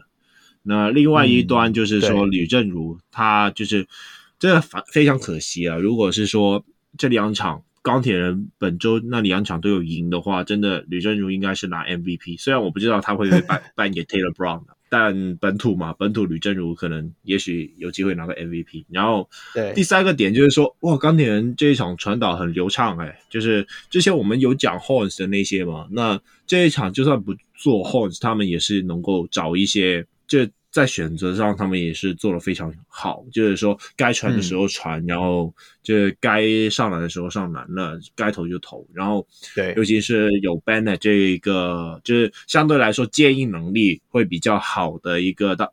[0.62, 3.86] 那另外一端就是说吕正如他就是。
[4.40, 5.76] 这非非常可惜啊！
[5.76, 6.64] 如果是说
[6.96, 12.40] 这两场钢铁人本周那两场都有赢的话，真的吕正如应该是拿 MVP。
[12.40, 18.86] 虽然我不知道他会不会颁颁 给 Taylor Brown，但本土嘛，本土吕正如可能也许有机会拿个 MVP。
[18.88, 30.48] 然后，对第三个点就是说，哇，钢铁人这一场传导很流畅哎，就是之前我们有讲 Horns 的那些嘛，那这一场就算不做 Horns，他们也是能够找一些就。
[30.70, 35.52] 在选择上，他们也是做的非常好，就是说该传的时候传，嗯、然后
[35.82, 45.68] 就是该上篮的时候上篮，那该投就投，然后对，尤其是有 Bennett 这一个，就是相对来说接应能力会比较好的一个大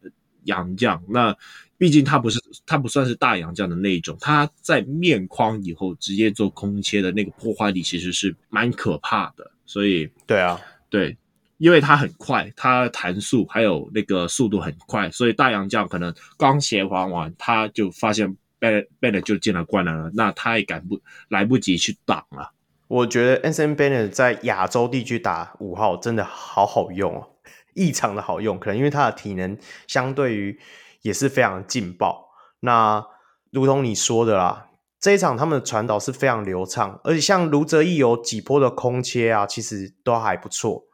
[0.45, 1.03] 洋将。
[1.07, 1.35] 那
[1.77, 9.51] 毕竟他不是他不算是大洋将的那一种，他在面框以后直接做空切的那个破坏力其实是蛮可怕的。
[9.67, 11.15] 所以对啊，对。
[11.57, 22.51] 因为他很快，他弹速还有那个速度很快，所以大洋将可能刚协防完，他就发现 b e n n e t 就进了灌篮了，那他也赶不来不及去挡了。
[22.87, 27.27] 我觉得 SN BEN 在亚洲地区打五号真的好好用哦，
[27.73, 30.57] 异常的好用，可能因为他的体能相对于
[31.01, 32.29] 也是非常劲爆。
[32.61, 33.05] 那
[33.51, 34.67] 如同你说的啦，
[34.99, 40.85] 这一场他们的传导是非常流畅，而且像卢哲义有几波的空切啊，其实都还不错。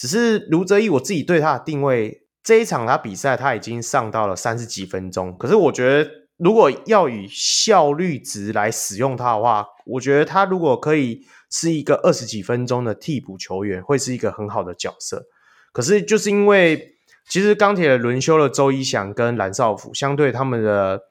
[0.00, 5.36] 只是卢哲义，我自己对他的定位，这一场他比赛他已经上到了三十几分钟。
[5.36, 15.26] 可是我觉得，如果要以效率值来使用他的话，我觉得他如果可以是一个二十几分钟的替补球员，会是一个很好的角色。
[15.70, 16.94] 可是就是因为，
[17.28, 21.02] 其实钢铁轮休了周一翔跟蓝少辅，相对他们的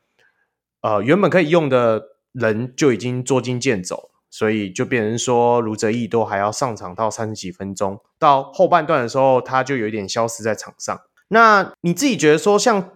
[0.82, 4.09] 呃原本可以用的人就已经捉襟见肘。
[4.31, 10.99] 所以就变成说，卢哲义都还要上场到三十几分钟，到后半段的时候，他就有一点消失在场上。
[11.29, 12.91] 那你自己觉得说，像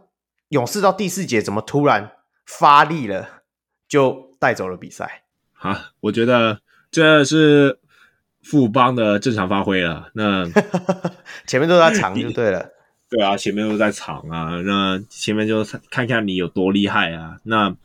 [0.50, 2.12] 勇士到第四节怎么突然
[2.46, 3.28] 发力了，
[3.88, 5.24] 就带走了比赛？
[5.60, 6.60] 啊，我觉得
[6.92, 7.80] 这是
[8.42, 10.12] 富邦的正常发挥了。
[10.14, 10.46] 那
[11.48, 12.70] 前面都在藏就对了。
[13.10, 14.62] 对啊，前面都在藏啊。
[14.64, 17.38] 那前面就看看你有多厉害啊。
[17.44, 17.76] 那。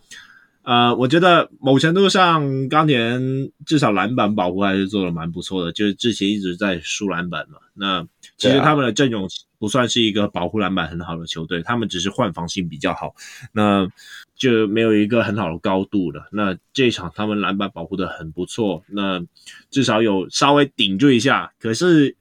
[0.69, 7.57] 呃，我觉得某程度上，钢铁人至少篮板保护还是做的蛮不错的，就是之前一直在输篮板嘛。
[7.73, 9.27] 那其实他们的阵容
[9.59, 13.15] 不算是一个保护篮板很好的球队，他们只是换防性比较好，
[13.51, 13.89] 那
[14.37, 16.29] 就没有一个很好的高度了。
[16.33, 19.25] 那这一场他们篮板保护的很不错，那
[19.71, 21.51] 至少有稍微顶住一下。
[21.59, 22.15] 可是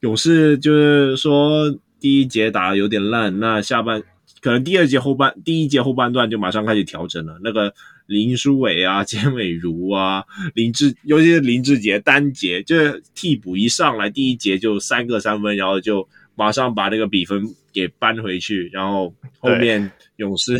[0.00, 4.02] 勇士就是说第一节打的有点烂，那下半。
[4.40, 7.38] 可能第二节后半，第一节后半段就马上开始调整了。
[7.42, 7.74] 那个
[8.06, 10.24] 林书伟啊、 简伟如啊、
[10.54, 18.70] 林志，尤其是林志杰单节，就是替补一上来，第一节就三个三分，然后就马上把那个比分给扳回去。
[18.72, 20.58] 然后后面勇士，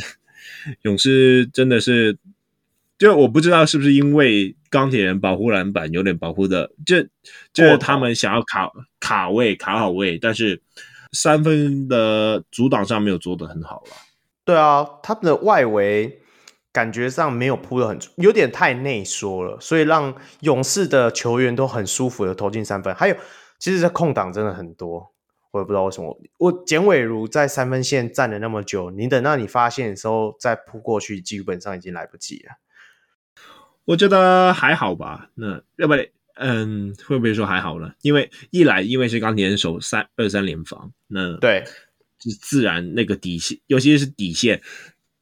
[0.83, 2.19] 勇士真的是，
[2.99, 7.03] 就我不知道是不是因为钢铁人保护篮板有点保护的，就
[7.53, 10.61] 就是他们想要卡卡位卡好位，但是。
[11.13, 13.93] 三分的阻挡上没有做得很好了。
[14.45, 16.23] 对啊，他们的外围
[16.73, 22.95] 感觉上没有铺的很，有点太内缩了，所以让勇士的球员都很舒服的投进三分。
[22.95, 23.17] 还有，
[23.59, 25.13] 其实这空档真的很多，
[25.51, 26.17] 我也不知道为什么。
[26.39, 32.53] 我简伟如在三分线站了那么久，你等到你发现的时候再扑过去，基本上已经来不及了。
[33.85, 36.07] 我觉得还好吧，那要不然。
[36.35, 37.93] 嗯，会不会说还好呢？
[38.03, 41.65] 因为一来，因为是钢铁人守三二三联防，那对，
[42.19, 44.61] 就自然那个底线，尤其是底线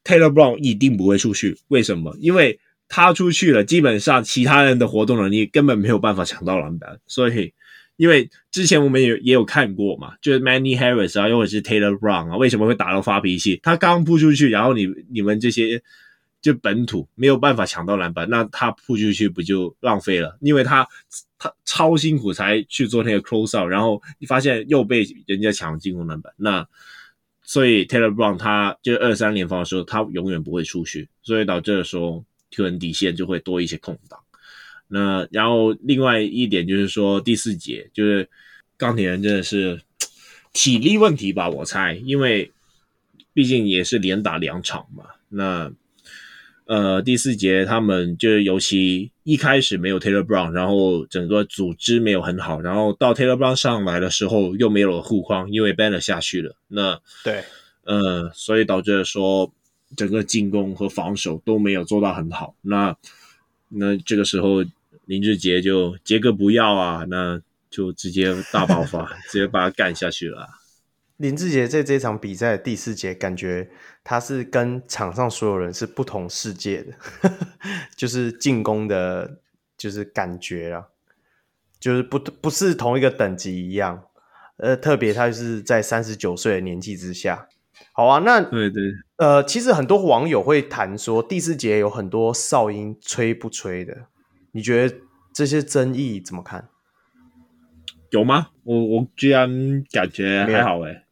[0.03, 1.57] ，Taylor Brown 一定不会出去。
[1.67, 2.15] 为什么？
[2.19, 6.99] 因为他出去了，基本上其他人的活动能力根本没有办法抢到篮板。
[7.07, 7.53] 所以，
[7.97, 13.59] 因为之前我们也也有看过嘛，就是 Manny Harris 啊，又或者是 Taylor Brown 啊，为什么会打到发脾气？
[13.61, 15.81] 他刚扑出去，然后你你们这些。
[16.41, 20.37] 就本土没有办法抢到篮板，那他扑出去不就浪费了？
[20.39, 20.87] 因为他
[21.37, 26.65] 他超辛苦才去做那个 close out，然后你发现又被人家抢进攻篮板，那
[27.43, 34.17] 所以 Taylor Brown 他就二三联防的时候，他永远不会出去，所以导致说球员底线就会多一些空档。
[34.87, 38.29] 那然后另外一点就是说第四节就是
[38.77, 39.81] 钢铁人真的是
[40.53, 42.49] 体力问题吧，我猜，因为
[43.33, 45.69] 毕竟也是连打两场嘛，那。
[46.69, 56.55] 呃，第四节他们就是尤其一开始没有 Taylor Brown，然后整个组织没有很好，然后到 Taylor Brown 上来的时候又没有了护框，因为 Banner 下去了。
[56.67, 57.43] 那对，
[57.85, 59.51] 呃，所以导致说
[59.97, 62.53] 整个进攻和防守都没有做到很好。
[62.61, 62.95] 那
[63.69, 64.63] 那这个时候
[65.05, 70.47] 林志杰就杰哥不要啊，那就直接大爆发， 直接把他干下去了。
[71.19, 73.69] 林志杰在这场比赛的第四节，感觉
[74.05, 76.93] 他是跟场上所有人是不同世界的，
[77.97, 79.39] 就是进攻的，
[79.77, 80.87] 就是感觉啊，
[81.77, 84.01] 就是不不是同一个等级一样。
[84.55, 87.49] 呃，特别他是在三十九岁的年纪之下。
[87.91, 88.81] 好啊，那对对，
[89.17, 94.05] 呃，其实很多网友会谈说第四节有很多哨音吹不吹的，
[94.53, 94.95] 你觉得
[95.33, 96.69] 这些争议怎么看？
[98.11, 98.47] 有吗？
[98.63, 101.03] 我我居然感觉还好诶。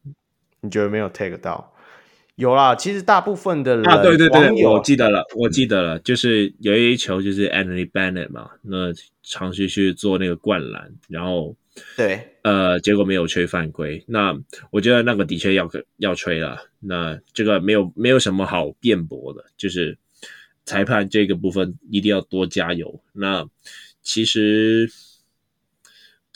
[0.62, 1.74] 你觉得没有 take 到？
[2.36, 11.56] 有啦，其实大部分的人啊，对对对，我记得了，我记得了，就是有一球就是 Anthony Bennett 嘛，那尝试去做那个灌篮，然后
[11.96, 14.04] 对，呃，结果没有吹犯规。
[14.08, 14.36] 那
[14.72, 19.98] 我觉得那个的确要要吹了，那这个没有没有什么好辩驳的，就是
[20.66, 23.02] 裁判这个部分一定要多加油。
[23.14, 23.48] 那
[24.02, 24.92] 其实。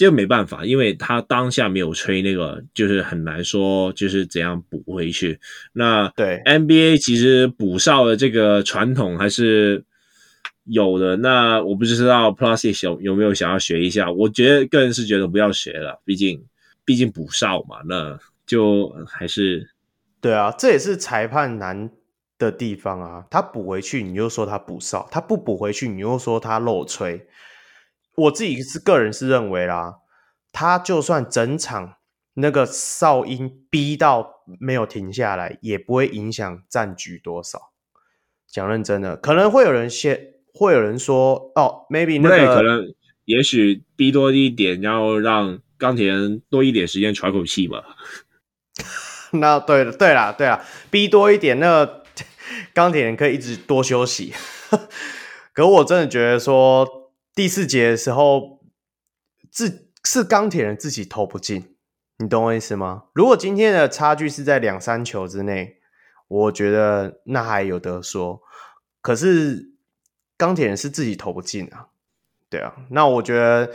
[0.06, 5.40] 就没办法，因为他当下没有吹那个，就是很难说就是怎样补回去。
[5.74, 9.84] 那对 NBA 其实补哨的这个传统还是
[10.64, 11.18] 有的。
[11.18, 14.12] 那我不知道 Plus 有有没有想要学一下？
[14.12, 16.44] 我觉得个人是觉得不要学了，毕竟
[16.84, 19.70] 毕竟补哨嘛，那就还是
[20.20, 21.92] 对啊，这也是裁判难
[22.40, 23.26] 的地方啊。
[23.30, 27.28] 他补回去，你又说他补哨；他不补回去，你又说他漏吹。
[28.16, 29.96] 我自己是个人是认为啦，
[30.52, 31.96] 他就算整场
[32.34, 37.72] 那个哨音逼到没有停下来，也不会影响战局多少。
[38.48, 42.94] 讲认真的，可能会有人先会有人说哦，maybe 那个可能
[43.24, 47.82] 也许逼多一点，然后让钢铁人多一点时间喘口气吧。
[49.32, 52.04] 那对了，对啦，对啦，逼多一点，那个
[52.74, 54.34] 钢铁人可以一直多休息。
[55.54, 57.01] 可我真的觉得说。
[57.34, 58.60] 第四节的时候，
[59.50, 61.76] 自是钢铁人自己投不进，
[62.18, 63.06] 你懂我意思吗？
[63.14, 65.78] 如果今天的差距是在两三球之内，
[66.28, 68.42] 我觉得那还有得说。
[69.02, 69.74] 可是
[70.38, 71.88] 钢铁人是自己投不进啊，
[72.50, 73.74] 对啊，那我觉得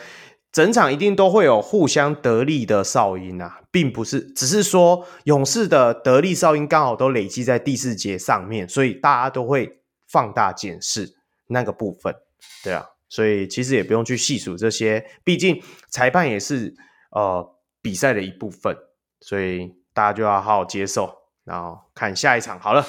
[0.53, 11.17] 整场一定都会有互相得利的哨音啊，并不是只是说勇士的得利哨音刚好都累积在第四节上面，所以大家都会放大检视
[11.49, 12.15] 那个部分，
[12.63, 16.75] 对啊，所以其实也不用去细数这些，毕竟裁判也是
[17.11, 18.77] 呃比赛的一部分，
[19.21, 22.87] 所以大家就要好好接受，然后看下一场好了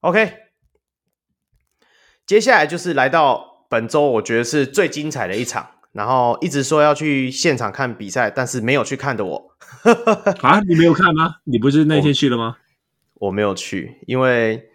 [0.00, 0.32] ，OK，
[2.26, 9.56] 接下来就是来到本周我觉得是最精彩的一场，然后一直说要去现场看比赛，但是没有去看的我，
[10.42, 11.36] 啊，你没有看吗？
[11.44, 12.58] 你不是那天去了吗？
[13.14, 14.70] 我，我没有去，因为。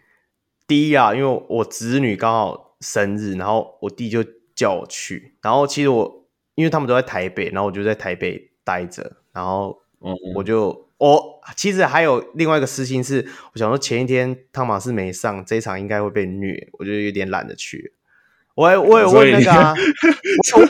[0.68, 4.24] 第一啊，因为我侄女刚好生日，然后我弟就
[4.60, 9.82] 叫我去，然后其实我因为他们都在台北，然后我就在台北待着，然后
[10.36, 17.94] 我就我、嗯嗯、其实还有另外一个私心是，我想说前一天汤马斯没上，这一场应该会被虐，我就有点懒得去。
[18.56, 19.74] 我我有问那个啊，
[20.58, 20.70] 我问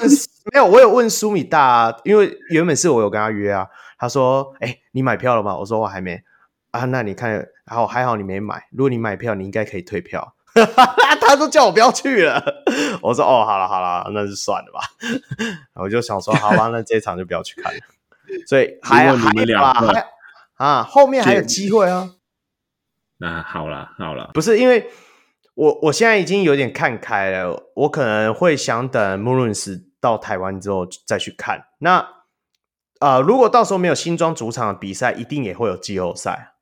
[0.53, 3.67] 没有，我有问苏米大、啊，因为原本是我有跟他约啊，
[3.97, 6.21] 他说：“哎、欸，你买票了吗？”我说：“我还没。”
[6.69, 7.47] 啊，那你看。
[7.69, 10.33] 还好还好你没买，如果你买票，你应该可以退票。
[11.21, 12.43] 他都叫我不要去了，
[13.01, 14.79] 我说哦，好了好了，那就算了吧。
[15.81, 17.79] 我就想说，好吧，那这一场就不要去看了。
[18.47, 19.31] 所以还还
[19.73, 20.07] 还
[20.55, 22.11] 啊，后面还有机会啊。
[23.17, 24.89] 那好了好了，不是因为
[25.55, 31.65] 我我现在已经有点看开了，我可能会想等穆伦斯到台湾之后再去看。
[31.79, 31.97] 那
[32.99, 36.53] 啊、呃，如果到时候没有新庄主场的比赛，一定也会有季后赛。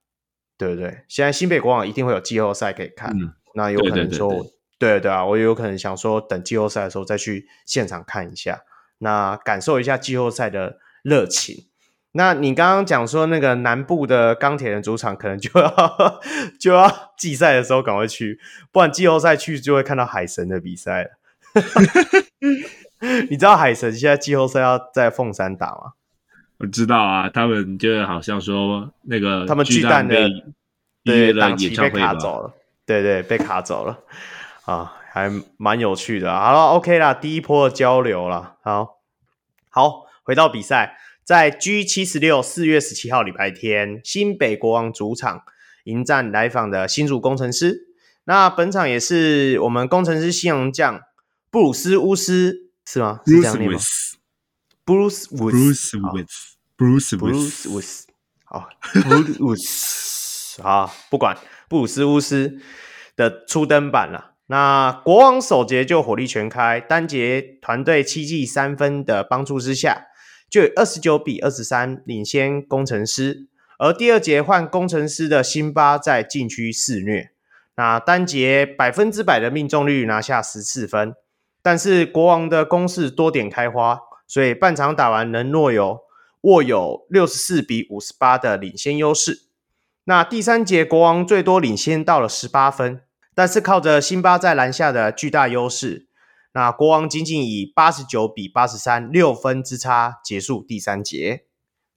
[0.60, 1.04] 对不对？
[1.08, 4.32] 现在新北国王一定会有季后赛可以看，嗯、那有可能说，
[4.78, 8.62] 对对，啊，我有可能想说，等季后赛的时候再去现场看一下，
[9.00, 11.66] 那感受一下季后赛的热情。
[12.12, 16.22] 那你刚刚讲说那个南部的钢铁人主场，可能就要
[16.60, 18.40] 就要季赛的时候赶快去，
[18.72, 21.10] 不然季后赛去就会看到海神的比赛了。
[23.30, 25.94] 你知道海神现在季后赛要在凤山打吗？
[26.60, 30.28] 我知道啊，他们就好像说那个他们巨蛋的
[31.04, 32.54] 对档期被卡走了，
[32.88, 34.00] 对对，被卡走了
[34.64, 36.34] 啊，还蛮有趣的。
[36.34, 39.02] 好了，OK 啦，第一波的交流了，好，
[39.70, 45.44] 好，回到比赛，在 G 七十六四月十七号礼拜天，新北国王主场
[45.84, 47.90] 迎战来访的新竹工程师。
[48.24, 51.02] 那本场也是我们工程师新洋将
[51.50, 53.20] 布鲁斯乌斯是吗？
[53.26, 53.78] 是这样念吗
[54.86, 55.94] ？Bruce Woods,
[56.78, 58.04] Bruce Woods, Bruce Woods，
[58.46, 61.38] 好，Bruce Woods，好，不管
[61.70, 62.60] 布鲁斯乌斯
[63.16, 64.36] 的初登板了。
[64.48, 70.08] 那国王首节就火力全开，单节团队七记三分的帮助之下，
[70.50, 73.48] 就以二十九比二十三领先工程师。
[73.78, 77.32] 而第二节换工程师的辛巴在禁区肆虐，
[77.76, 81.14] 那单节百分之百的命中率拿下十四分，
[81.62, 84.00] 但是国王的攻势多点开花。
[84.26, 86.00] 所以半场打完，仍握有
[86.42, 89.47] 握有六十四比五十八的领先优势。
[90.10, 93.02] 那第三节国王最多领先到了十八分，
[93.36, 96.08] 但是靠着辛巴在篮下的巨大优势，
[96.54, 101.44] 那国王仅仅以八十九比八十三六分之差结束第三节。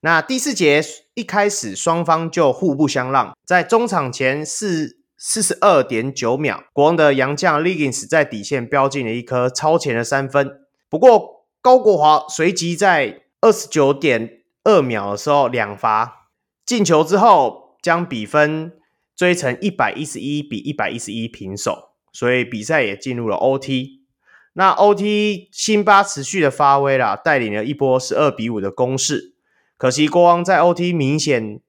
[0.01, 0.83] 那第四节
[1.13, 11.41] 一开始双方就互不相让，在中场前四四十二点九秒，国王的洋将 Liggins 在底线飙进了一颗超前的三分，不过。
[11.63, 16.31] 高国华随即在二十九点二秒的时候两罚
[16.65, 18.73] 进球之后，将比分
[19.15, 24.01] 追成一百一十一比一百一十一平手，所以比赛也进入了 OT。
[24.53, 29.33] 那 OT 辛巴持续的发威啦，带领了一波十二比五的攻势。
[29.77, 31.61] 可惜国王在 OT 明显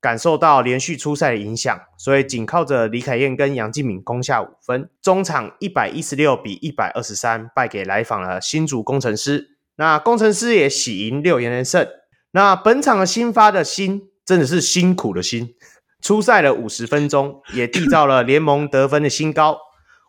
[0.00, 9.56] 感受到连续出赛的影响，所以仅靠着李凯燕跟杨敬敏攻下五分，中场一百一十六比一百二十三败给来访了新竹工程师。
[9.76, 11.88] 那工程师也喜迎六连胜。
[12.32, 15.54] 那本场的新发的新真的是辛苦的辛，
[16.02, 19.58] 出赛了五十分钟，也缔造了联盟得分的新高，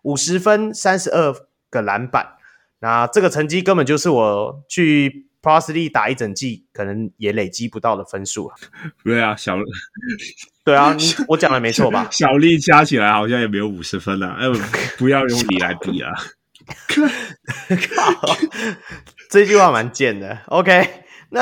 [0.03, 1.33] 五十分三十二
[1.69, 2.33] 个篮板。
[2.81, 5.27] 那这个成绩根本就是我去。
[5.41, 8.55] p r o s l y 打一整季，可能也累积不到的分数啊。
[9.05, 9.55] 对啊，小
[10.65, 12.05] 对啊，你我讲的没错吧？
[12.11, 14.35] 小丽加起来好像也没有五十分啊。
[14.37, 14.47] 哎，
[14.99, 16.11] 不要用你来比啊！
[17.95, 18.35] 靠，
[19.31, 20.39] 这句话蛮贱的。
[20.47, 21.41] OK，那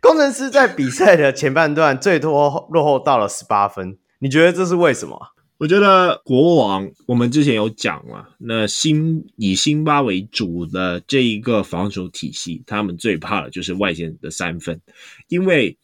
[0.00, 5.18] 攻城狮在比赛的前半段最多落后到了十八分，你觉得这是为什么？
[5.58, 14.80] 我觉得国王，我们之前有讲了，那辛以辛巴为主的这一个防守体系，他们最怕的就是外线的三分，
[15.26, 15.76] 因为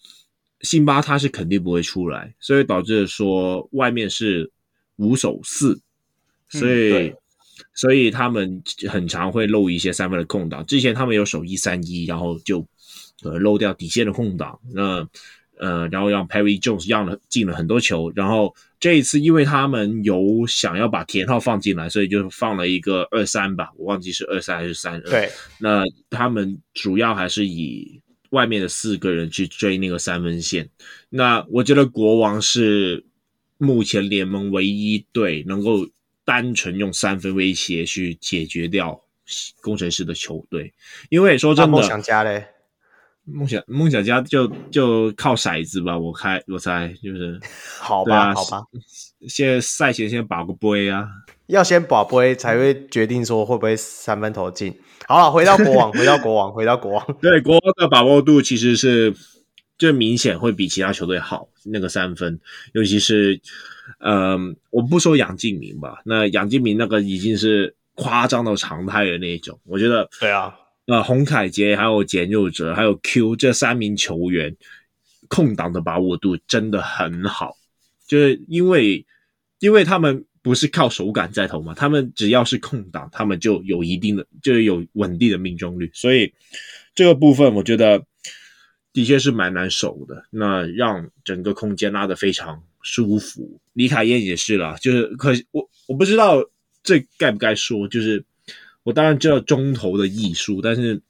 [0.60, 4.48] 辛巴他是肯定不会出来，所以导致说外面是
[4.94, 5.80] 五守四，
[6.48, 7.16] 所以、嗯、
[7.74, 10.64] 所以他们很常会漏一些三分的空档。
[10.66, 12.64] 之前他们有守一三一，然后就
[13.22, 15.08] 呃漏掉底线的空档，那
[15.58, 18.54] 呃然后让 Perry Jones 让了进了很多球，然后。
[18.80, 25.00] 这一次因为他们有想要把田浩放进来，所以就放了一个二三吧，我忘记是二三还是三二。
[25.00, 30.68] 对，那他们主要还是以外面的四个人去追那个三分线。
[31.08, 33.06] 那我觉得国王是
[33.56, 35.88] 目前联盟唯一队能够
[36.26, 39.00] 单纯用三分威胁去解决掉
[39.62, 40.74] 工程师的球队，
[41.08, 42.48] 因为说真的，梦想家嘞。
[43.26, 47.40] 梦想梦想家就就靠骰子吧，我开我猜就是，
[47.80, 48.62] 好吧、啊、好吧，
[49.28, 51.08] 现在赛前先把个杯啊，
[51.46, 54.78] 要先把杯才会决定说会不会三分投进。
[55.08, 59.14] 好了，回到国王， 回到国王，回到国王，对国王的把握度其实是
[59.78, 62.38] 就明显会比其他球队好，那个三分，
[62.74, 63.40] 尤其是
[64.00, 70.54] 嗯、呃，我不说杨敬明吧，那杨敬明那个已经是夸张到常态的那一种，我觉得对啊。
[70.86, 74.54] 呃，洪凯杰还有简佑哲还有 Q 这三名球员
[75.28, 77.56] 空档的把握度真的很好，
[78.06, 79.06] 就是因为
[79.60, 86.30] 因为他们不是靠手感在投嘛，他们只要是空档，他们就有一定的就是有稳定的命中率，所以
[86.94, 88.04] 这个部分我觉得
[88.92, 93.58] 的确是蛮难守的，那让整个空间拉得非常舒服。
[93.72, 96.44] 李凯燕也是啦，就是可我我不知道
[96.82, 98.22] 这该不该说，就是。
[98.84, 101.00] 我当然知道中投的艺术，但是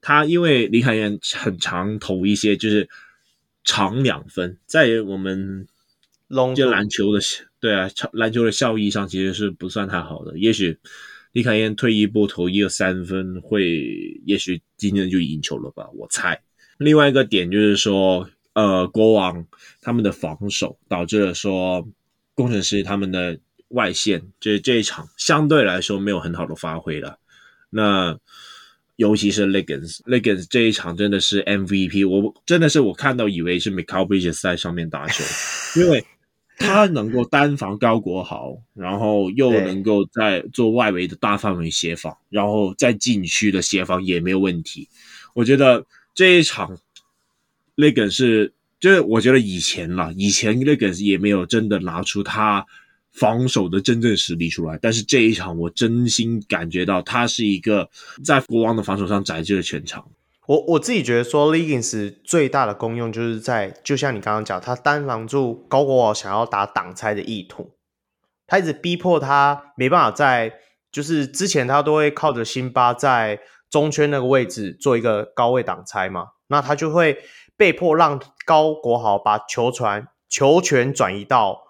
[0.00, 2.88] 他因为李凯燕很常投一些就是
[3.62, 5.66] 长两分，在我们
[6.56, 7.20] 就篮球的
[7.60, 10.36] 对啊，篮球的效益上其实是不算太好的。
[10.36, 10.76] 也许
[11.30, 15.88] 李凯燕退一步投一个三分，会也许今天就赢球了吧？
[15.94, 16.42] 我猜。
[16.76, 19.46] 另外一个点就是说，呃，国王
[19.80, 21.88] 他们的防守导致了说
[22.34, 23.38] 工程师他们的。
[23.68, 27.18] 外线这这一场相对来说没有很好的发挥了，
[27.70, 28.16] 那
[28.94, 35.24] 尤其是 Liggins，Liggins 这一场真的是 MVP，我真的是我看到以为是 Mikal Bridges 在上面打球，
[35.80, 36.06] 因为
[36.56, 44.88] 他能够单防高国豪，然后又能够在做外围的大范围协防，然后在禁区的协防也没有问题。
[45.34, 46.78] 我觉得这一场
[47.76, 52.64] Liggins 是，就是我觉得以前啦，以前 Liggins 也没有真的拿出他。
[53.18, 57.88] 防守的真正实力出来，但是这一场我真心感觉到他是一个
[58.22, 60.06] 在国王的防守上宰制了全场。
[60.46, 67.70] 我我自己觉得说，Leggins 最大的功用就是在，就像你刚刚讲，他单防住高国豪想要打挡拆的意图，
[68.46, 70.52] 他一直逼迫他没办法在，
[70.92, 73.40] 就是之前他都会靠着辛巴在
[73.70, 77.18] 中圈那个位置做一个高位挡拆嘛，那他就会
[77.56, 81.65] 被迫让高国豪把球传球权转移到。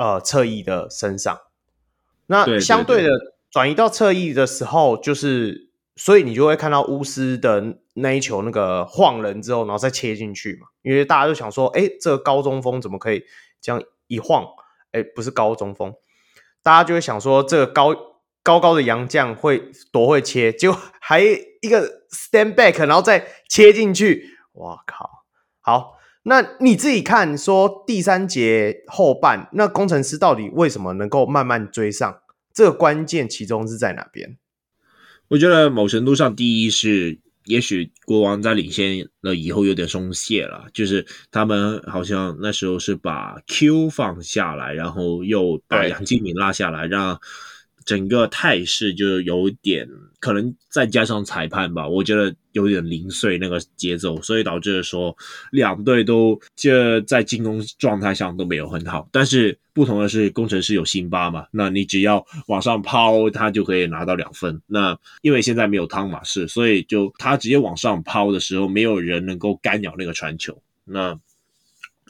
[0.00, 1.38] 呃，侧翼的身上，
[2.24, 3.10] 那相对的
[3.50, 10.68] 转移到侧翼的时候，就是所以你就会看到巫师的那一球那个晃人之后，然后再切进去嘛。
[10.80, 13.22] 因为大家就想说，哎，这个高中锋怎么可以
[13.60, 14.46] 这样一晃？
[14.92, 15.92] 哎，不是高中锋，
[16.62, 17.94] 大家就会想说，这个高
[18.42, 24.38] 高高的杨将会多会切，就还一个 stand back，然后再切进去。
[24.52, 25.10] 哇靠，
[25.60, 25.99] 好。
[26.22, 32.20] 那你自己看，说第三节后半，那工程师到底为什么能够慢慢追上？
[32.52, 34.36] 这个关键其中是在哪边？
[35.28, 47.20] 我觉得某程度上，第一是也许国王在领先了以后有点松懈了，就是他们好像那时候是把 Q 放下来，然后又把杨敬敏拉下来，让。
[47.90, 49.84] 整个态势就有点
[50.20, 55.16] 可能再加上裁判吧，我觉得有点零碎那个节奏，所以导致说
[55.50, 59.08] 两队都就在进攻状态上都没有很好。
[59.10, 64.62] 但是不同的是，工程师有辛巴嘛，那你只要往上抛，他就可以拿到两分。
[64.68, 70.62] 那因为现在没有汤马士，所以就他直接往上抛的时候，没有人能够干扰那个传球。
[70.84, 71.18] 那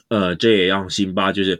[0.09, 1.59] 呃，这也让辛巴就是。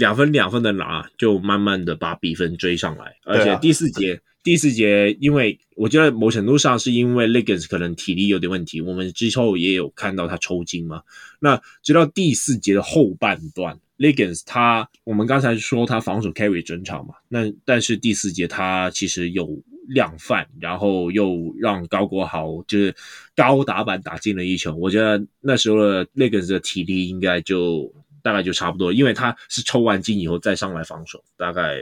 [0.00, 3.14] 两分两分的拿，就慢慢的把比分追上来。
[3.22, 11.02] 而且第四节，啊、第四节，因为我觉得某程度上是因为 Liggins 可能体力有点问题，我们之后也有看到他抽筋嘛。
[11.38, 22.94] 那直到第四节的后半段，Liggins 他，我们刚才说他防守 carry 整场嘛，那但是第四节他其实有量贩，然后又让高国豪就是
[23.36, 24.74] 高打板打进了一球。
[24.76, 27.92] 我觉得那时候的 Liggins 的体力应该就。
[28.22, 31.76] 大概就差不多，因为他是抽完筋以后再上来防守，大概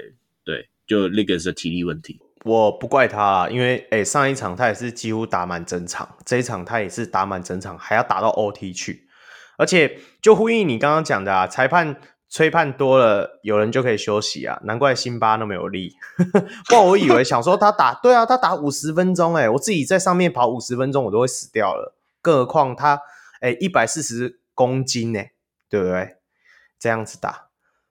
[0.45, 2.21] 对，就 Liggins 的体力问题。
[2.45, 9.09] 我不怪他，因为诶上一场他也是几乎打满整场，这一场他也是打满整场，还要打到 OT 去，
[9.57, 11.97] 而且就呼应你刚刚讲的啊，裁判
[12.31, 15.97] 吹判多了，有人就可以休息啊，难怪辛巴那么有力。
[16.69, 23.01] 不过我以为想说他打，对啊，他打五十分钟，诶我自己在上面跑五十分钟，我都会死掉了，更何况他
[23.41, 25.33] 诶一百四十公斤诶
[25.69, 26.18] 对不对？
[26.79, 27.49] 这样子打，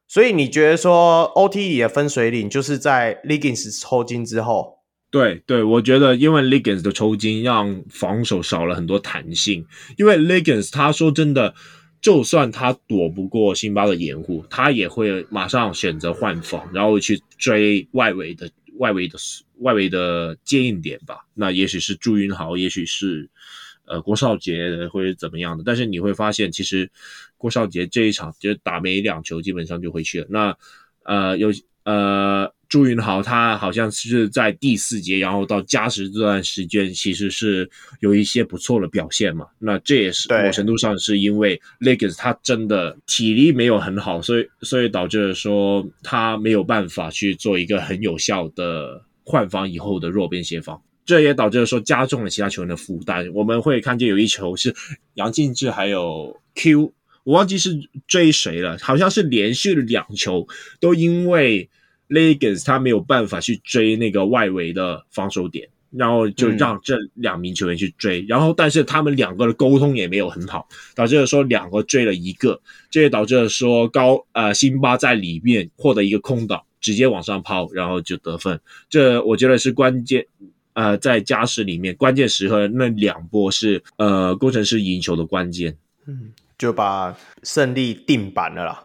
[0.08, 4.78] 所以你觉得说 OT 里的分水岭就是在 Liggins 抽筋之后？
[5.10, 9.66] 对对，我觉得因为 Liggins 的抽筋让防守少了很多弹性。
[9.98, 11.56] 因为 Liggins 他说真的，
[12.02, 19.18] 就算他躲不过辛巴的掩护，他也会马上选择换防，然后去追外围的外围的
[19.60, 21.26] 外围的接应点吧。
[21.34, 23.30] 那也许是朱云豪，也许是
[23.88, 25.64] 呃郭少杰或者怎么样的。
[25.66, 26.90] 但是你会发现，其实
[27.38, 30.28] 郭少杰这一场就是打没两球，基本上就回去了。
[30.30, 30.58] 那
[31.04, 31.52] 呃有
[31.84, 32.52] 呃。
[32.70, 37.70] 朱云豪他好像是在第四节，然后到加时这段时间，其实是
[38.02, 39.48] 有一些不错的表现嘛。
[39.58, 53.28] 那这也是某程度上是因为 Liggins 他真的体力没有很好，所以所以导致说他没有办法去做一个很有效的换防以后的弱边协防，这也导致了说加重了其他球员的负担。
[53.34, 54.76] 我们会看见有一球是
[55.16, 56.94] 杨敬志还有 Q，
[57.24, 60.48] 我忘记是追谁了，好像是连续两球
[60.80, 61.68] 都因为。
[62.10, 78.58] Liggins 他没有办法去追那个外围的防守点，然后就让这两名球员去追，然后但是他们两个的沟通也没有很好，导致了说两个追了一个，这也导致了说高呃辛巴在里面获得一个空档，直接往上抛，然后就得分。
[78.90, 80.26] 这我觉得是关键，
[80.78, 85.76] 呃，在加时里面关键时刻那两波是呃工程师赢球的关键，
[86.06, 88.84] 嗯，就把胜利定板了啦。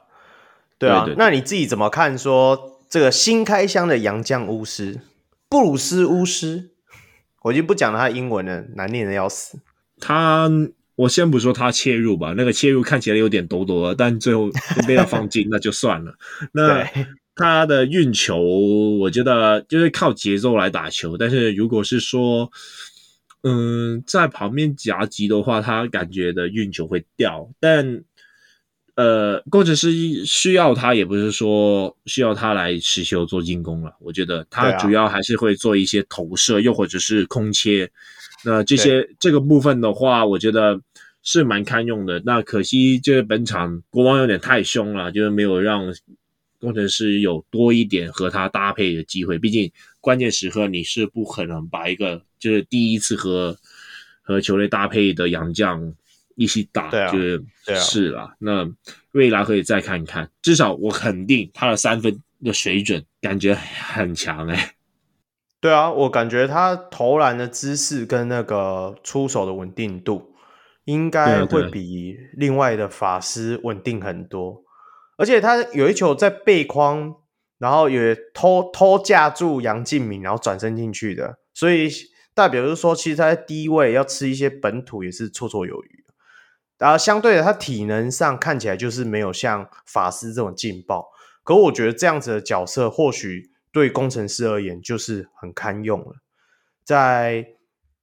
[0.79, 2.81] 对啊，对对对，那你自己怎么看说？
[2.89, 5.01] 这个新开箱的洋将巫师
[5.49, 6.71] 布鲁斯巫师，
[7.43, 9.59] 我就不讲他的英文了，难念的要死。
[9.99, 10.51] 他，
[10.97, 14.51] 我先不说他切入吧，那个切入看起来有点抖抖的，但最后
[14.87, 16.15] 被他放进，那就算了。
[16.53, 16.87] 那
[17.35, 18.41] 他的运球，
[18.99, 22.51] 我觉得就是靠节奏来打球，但是如果是说，
[23.43, 28.05] 嗯，在旁边夹击的话，他感觉的运球会掉，但。
[28.95, 29.91] 呃，或者是
[30.27, 33.91] 需要他，也不是说需要他来持球做进攻了。
[34.01, 37.91] 我觉得他主要还是会做一些投射，又或者是空切。
[38.45, 40.79] 那这些这个部分的话，我觉得
[41.23, 42.21] 是蛮堪用的。
[42.27, 45.91] 那可惜就是本场国王有点太凶了，就是没有让
[46.63, 49.39] 工程师有多一点和他搭配的机会。
[49.39, 53.55] 毕竟关键时刻你是不可能把一个就是第一次和
[54.23, 55.95] 和球队搭配的洋将。
[56.35, 57.45] 一起打，对啊，就是
[57.75, 58.23] 是啦。
[58.23, 58.67] 啊、那
[59.13, 64.71] 未来可以再看看，至少我肯定他的三分的水准感觉很强哎、欸。
[65.61, 70.33] 对啊，我感觉他投篮的姿势跟那个出手的稳定度，
[70.87, 74.65] 应该会比另外的法师稳定很多。
[75.23, 77.15] 而且他有一球在背框，
[77.59, 81.89] 然后也偷偷架住杨敬敏，然后转身进去的，所以
[82.35, 86.05] 代表就是说，其实他在低位要吃一些本土也是绰绰有余。
[86.77, 91.07] 然后相对的，他体能上看起来就是没有像法师这种劲爆，
[91.45, 96.17] 可我觉得这样子的角色或许对工程师而言就是很堪用了，
[96.85, 97.47] 在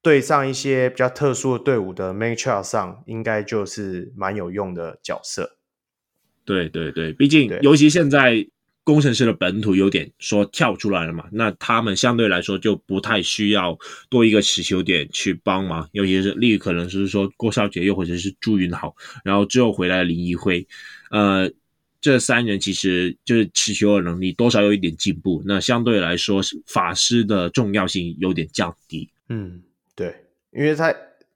[0.01, 5.58] 对上一些比较特殊的队伍的 matchup 上，应该就是蛮有用的角色。
[6.55, 8.47] 对对对，毕竟尤其现在。
[8.85, 13.77] 工程师的本土有点说跳出来了嘛，那他们相对来说就不太需要
[14.09, 20.65] 多一个持球点去帮忙，尤其是例如可能是说郭少杰又或者是朱云豪，然后之后回来林一辉，
[21.11, 21.51] 呃，
[22.01, 29.07] 这三人其实就是持球的能力多少有一点进步，那相对来说法师的重要性有点降低。
[29.27, 29.61] 嗯，
[29.93, 30.15] 对，
[30.51, 30.91] 因为他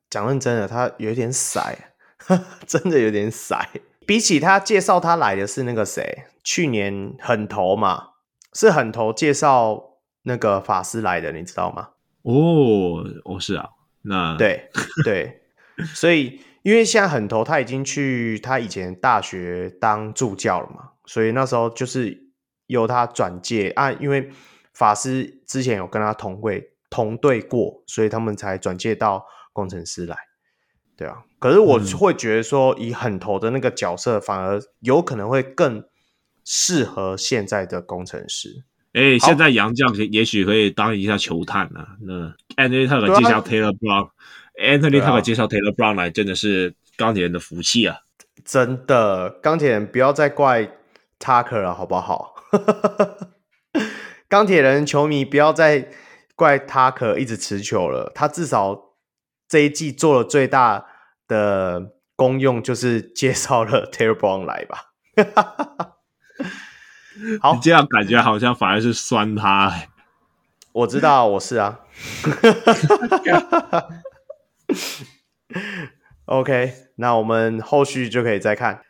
[0.09, 1.93] 讲认真的，他有点塞，
[2.65, 3.69] 真的有点 塞。
[4.05, 6.25] 比起他介绍他来的是那个谁？
[6.43, 8.09] 去年很头嘛，
[8.53, 11.89] 是很头介绍那个法师来的，你知道吗？
[12.23, 13.69] 哦，哦是啊，
[14.03, 14.69] 那对
[15.03, 15.41] 对，
[15.93, 22.29] 所以因为现在很头他已经去他以前大学当助教了嘛，所以那时候就是
[22.67, 24.29] 由他转介啊，因为
[24.73, 30.17] 法师之前有跟他同位同队过，所以他们才转介到工程师来，
[30.97, 31.23] 对啊。
[31.39, 35.83] 可是我会觉得说，以狠头的那个角色，反而有可能会更。
[36.45, 38.65] 适合现在的工程师。
[38.91, 41.95] 哎、欸，现在杨将也许可以当一下球探啊。
[42.01, 47.99] 那 Anthony Tucker 介绍 Taylor Brown，Anthony Tucker 介绍 Taylor Brown 来，真的是钢铁人的福气啊！
[48.43, 50.69] 真的，钢铁人不要再怪
[51.17, 52.35] Tucker 了，好不好？
[54.27, 55.87] 钢铁人球迷不要再
[56.35, 58.92] 怪 Tucker 一直持球了，他至少
[59.53, 60.83] 这一季做了最大
[61.27, 64.93] 的功用，就是介绍了 Taylor Brown 来吧。
[67.39, 69.89] 好，你这样感觉好像反而是酸他、欸。
[70.71, 71.81] 我知道，我是啊。
[76.25, 78.81] OK，那我们后续就可以再看。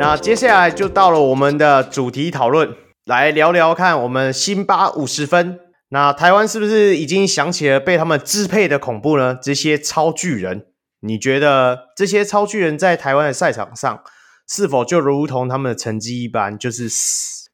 [0.00, 2.74] 那接下来就到了我们的主题讨论，
[3.04, 5.60] 来聊聊看我们辛巴五十分。
[5.90, 9.38] 那台湾是不是已经想起了被他们支配的恐怖呢？
[9.42, 10.64] 这些超巨人，
[11.00, 14.02] 你觉得这些超巨人在台湾的赛场上，
[14.48, 16.88] 是否就如同他们的成绩一般，就是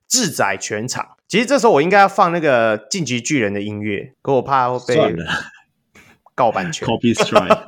[0.06, 1.16] 志载全场？
[1.26, 5.16] 其实这时候我应该要放那个晋级巨人的音乐，可我怕会被
[6.36, 6.86] 告版权。
[6.86, 7.62] Copy strike。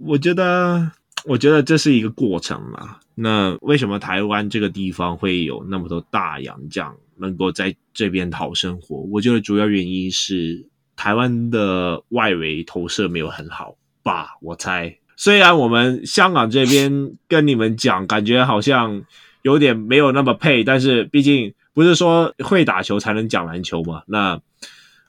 [0.06, 0.92] 我觉得。
[1.28, 2.96] 我觉得这是一个过程嘛。
[3.14, 8.96] 那为什么台湾这个地方会有那么多大洋将能够在这边讨生活？
[9.10, 10.66] 我觉得主要原因是
[10.96, 14.38] 台湾的外围投射没有很好吧。
[14.40, 19.04] 我猜，虽然我们香港这边跟你们讲，感觉好像
[19.42, 24.02] 有点没有那么配，但是毕竟不是说会打球才能讲篮球嘛。
[24.06, 24.40] 那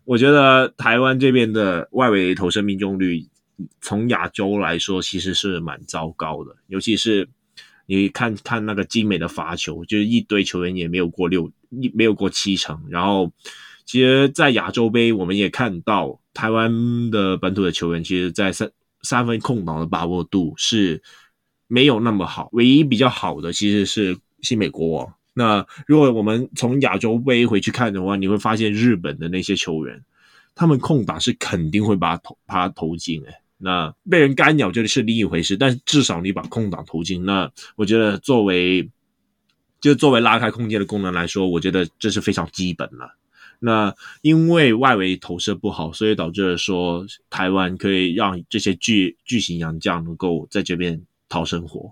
[0.03, 3.25] 我觉得台湾这边的外围投射命中率。
[3.81, 7.27] 从亚洲来说，其实是蛮糟糕的，尤其是
[7.85, 12.79] 你看看那个精美的罚球，就是一堆球员也没有过六，一没有过七成。
[12.89, 13.31] 然后，
[13.85, 21.01] 其实，在亚洲杯，我们也看到台湾的本土的球员，其实，在三三分空档的把握度是
[21.67, 22.49] 没有那么好。
[22.53, 25.13] 唯一比较好的其实是新美国王。
[25.33, 30.03] 那如果我们从亚洲杯回去看的话，你会发现日本的那些球员，
[30.53, 33.33] 他们空档是肯定会把它投把它投进诶。
[33.61, 38.89] 那被人干扰就是另一回事，但至少你把空档投进，那我觉得作为
[39.81, 43.17] 就作为拉开空间的功能来说，我觉得这是非常基本了。
[43.59, 51.91] 那因为外围投射不好，所以导致说台湾可以让这些巨巨型洋将能够在这边讨生活。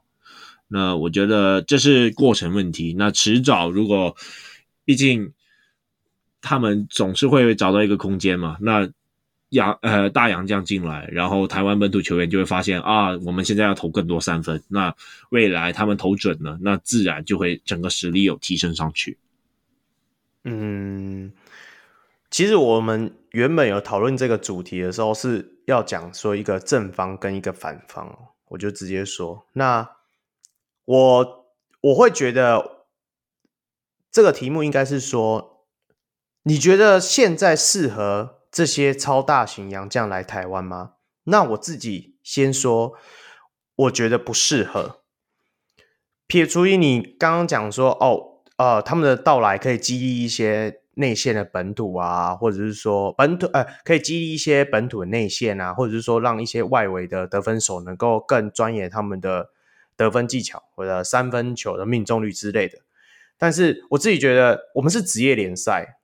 [0.69, 2.95] 那我觉得这是过程问题。
[2.97, 4.15] 那迟早如果
[4.85, 5.33] 毕竟
[6.39, 8.89] 他们总是会找到一个空间嘛，那。
[9.49, 14.61] 洋呃大洋将进来，然后台湾本土球员就会发现啊，我们现在要投更多三分。
[14.67, 14.93] 那
[15.29, 19.17] 未来他们投准了，那自然就会整个实力有提升上去。
[20.43, 21.31] 嗯，
[22.29, 28.17] 其实我们原本有讨论这个主题的时候，是要讲说一个正方跟一个反方，
[28.49, 29.89] 我就直接说，那
[30.85, 31.45] 我
[31.81, 32.85] 我会觉得
[34.11, 35.65] 这个题目应该是说，
[36.43, 40.93] 你觉得现在适合这些超大型洋将来台湾吗？
[41.23, 42.93] 那我自己先说，
[43.75, 45.01] 我觉得不适合。
[46.25, 59.51] 撇除于你刚刚讲说，哦，呃，他们的到来可以激励一些内线的本土啊，或者是说本土，呃，可以激励一些本土的内线啊，或者是说让一些外围的得分手能够更钻研他们的
[59.95, 62.79] 得分技巧或者三分球的命中率之类的。
[63.37, 65.99] 但是我自己觉得，我们是职业联赛，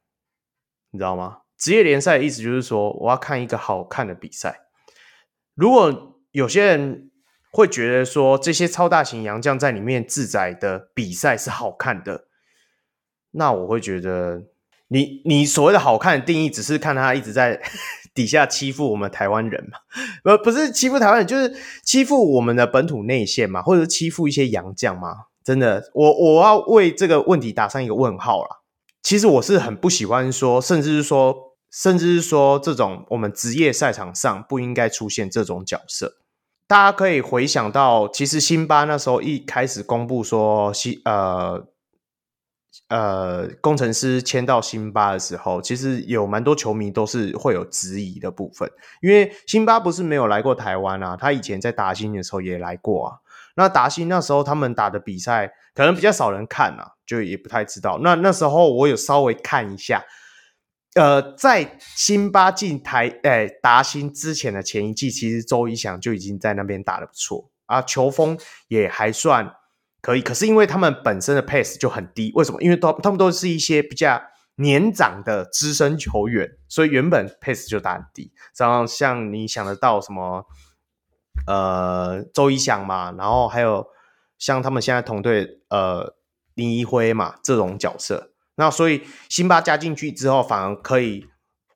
[0.92, 1.40] 你知道吗？
[1.64, 4.64] 职业联赛的意思就是说，我要看一个好看的比赛。
[5.56, 7.10] 如果有些人
[7.54, 12.26] 会觉得说，这些超大型洋将在里面自宰的比赛是好看的，
[13.32, 14.44] 那我会觉得
[14.90, 17.62] 你，你所谓的好看的定义，只是看他一直在
[18.14, 19.78] 底下欺负我们台湾人嘛？
[20.22, 21.56] 不，不是欺负台湾人，就是
[21.86, 25.28] 欺负我们的本土内线嘛，或者是欺负一些洋将嘛？
[25.46, 28.50] 真的，我我要为这个问题打上一个问号啦。
[29.02, 31.53] 其实我是很不喜欢说，甚至是说。
[31.74, 36.18] 甚至是说，这种我们职业赛场上不应该出现这种角色。
[36.68, 41.66] 大家可以回想到，其实辛巴那时候一开始公布说，辛呃
[42.90, 48.72] 呃工程师签到辛巴的时候，其实有蛮多球迷都是会有质疑的部分，
[49.02, 53.18] 因为辛巴不是没有来过台湾啊，他以前在达新的时候也来过啊。
[53.56, 58.00] 那达新那时候他们打的比赛可能比较少人看啊，就也不太知道。
[58.04, 60.04] 那那时候我有稍微看一下。
[60.96, 68.38] 呃，在辛巴进台诶达新之前的前一季，其实周一翔就已经在那边打得不错啊，球风
[68.68, 69.56] 也还算
[70.02, 70.22] 可以。
[70.22, 72.62] 可是因为他们本身的 pace 就很低，为什么？
[72.62, 74.22] 因为都他们都是一些比较
[74.58, 78.32] 年长的资深球员，所以原本 pace 就打很低。
[78.56, 80.46] 然后像你想得到什么，
[81.48, 83.88] 呃，周一翔嘛，然后还有
[84.38, 86.14] 像他们现在同队呃
[86.54, 88.33] 林一辉嘛这种角色。
[88.56, 91.26] 那所以辛巴加进去之后，反而可以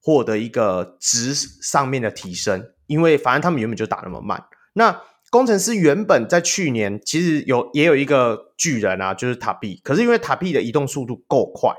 [0.02, 4.44] 获得一个值上面的提升，因为反正他们原本就打那么慢。
[4.74, 11.74] 那工程师原本在去年其实有也有一个巨人啊，就是塔比，可是因为塔比的移动速度够快，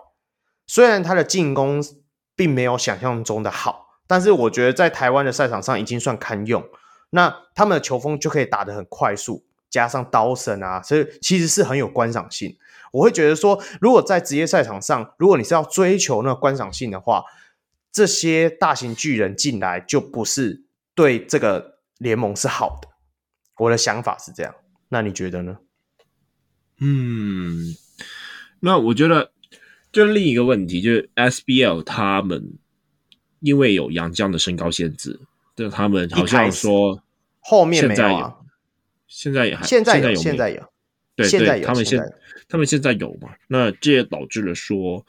[0.67, 1.83] 虽然他的进攻
[2.37, 6.63] 并没有想象中的好，但是我觉得在台湾的赛场上已经算堪用。
[7.11, 12.55] 那他们的球风就可以打得很快速，加上刀神啊，所以其实是很有观赏性。
[12.93, 17.25] 我会觉得说，如果在职业赛场上，如果你是要追求那个观赏性的话，
[17.93, 20.65] 这些大型巨人进来就不是
[20.95, 22.89] 对这个联盟是好的。
[23.59, 24.55] 我的想法是这样，
[24.89, 25.59] 那你觉得呢？
[26.81, 27.75] 嗯，
[28.61, 29.33] 那我觉得
[29.91, 32.57] 就另一个问题就是 SBL 他们
[33.41, 35.19] 因为有杨绛的身高限制，
[35.57, 37.03] 对他们好像说
[37.41, 38.37] 后面没有啊，
[39.09, 40.63] 现在也还现在有现在有，
[41.19, 42.03] 对对，对他们现
[42.49, 43.29] 他们现在有嘛？
[43.49, 45.05] 那这也导致了说，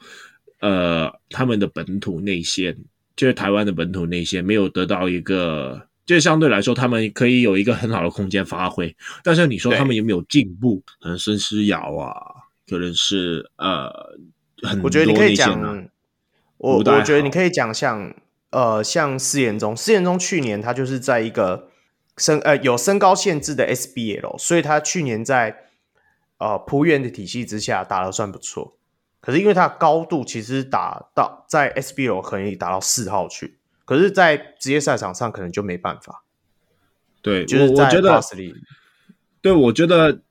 [0.60, 2.76] 呃，他们的本土内线
[3.16, 5.86] 就是台湾的本土内线没有得到一个。
[6.06, 10.82] 这相对来说，他们可以有一个很好的空间发挥，但是你说他们有没有进步？
[11.00, 12.18] 可能孙思瑶啊，
[12.68, 13.88] 可能是呃，
[14.62, 15.88] 很多我觉得你可以讲，
[16.56, 18.12] 我我觉得你可以讲像
[18.50, 21.68] 呃，像四延中，四延中去年他就是在一个
[22.16, 25.66] 身呃有身高限制的 SBL，所以他去年在
[26.40, 28.76] 呃璞园的体系之下打得算不错，
[29.20, 33.58] 可是因为他的高度其实打到在 SBL 可以打到四号去。
[33.84, 36.22] 可是，在职业赛场上可能就没办法。
[37.22, 38.20] 对，就是我觉得，
[39.42, 40.22] 对，我觉得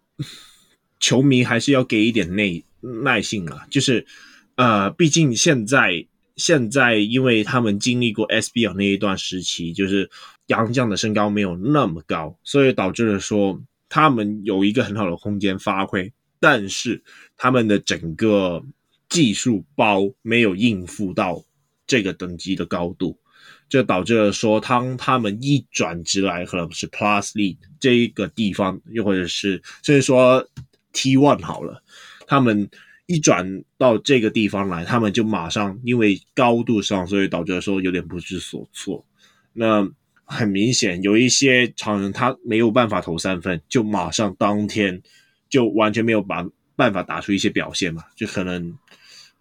[0.97, 2.63] 球迷还是要给一点耐
[3.03, 3.67] 耐性啊。
[3.69, 4.07] 就是，
[4.55, 6.07] 呃，毕竟现在
[6.37, 10.09] 现在，因为他们经历过 SBL 那一段时期，就是
[10.47, 17.03] 杨绛的身高没有那么高，所以导致了说他们有一个很好的空间发挥，但是
[17.35, 18.63] 他们的整个
[19.09, 21.43] 技术包没有应付到
[21.85, 23.19] 这个等级的高度。
[23.67, 30.43] 就导致了说，当他们一转职来，可能是 Plus Lead 这一个地方，又或者是甚至说
[30.91, 31.83] T One 好了，
[32.25, 32.67] 他们
[33.05, 39.05] 一转到这个地方来，他们就马上因为高度上，所以导致了说有点不知所措。
[39.53, 39.87] 那
[40.29, 45.01] 很明显，有一些常人他没有办法投三分，就马上当天
[45.49, 48.73] 就完全没有把办法打出一些表现嘛，就可能。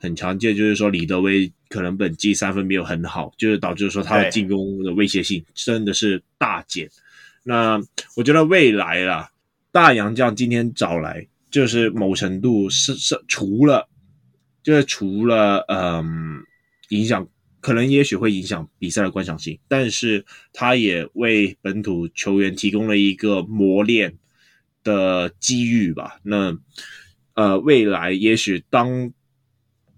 [0.00, 6.88] 很常见，就是说李德威可能本季三分没有很好，就是导致说他的进攻的威胁性真的是大减。
[7.42, 7.82] 那
[8.14, 9.28] 我觉得未来啦，
[9.72, 13.88] 大洋将今天找来，就是某程度是是除了，
[14.62, 16.44] 就是除了嗯
[16.90, 17.26] 影响，
[17.68, 24.16] 可能也许会影响比赛的观赏性，但是他也为本土球员提供了一个磨练
[24.82, 26.18] 的机遇吧。
[26.22, 26.56] 那
[27.34, 29.12] 呃，未来也许当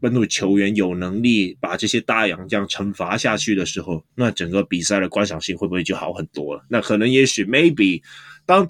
[0.00, 6.64] 本土球员有能力把这些大洋将惩罚下去的时候，那整个比赛的观赏性会不会就好很多了？
[6.68, 8.02] 那可能也许 maybe
[8.44, 8.68] 当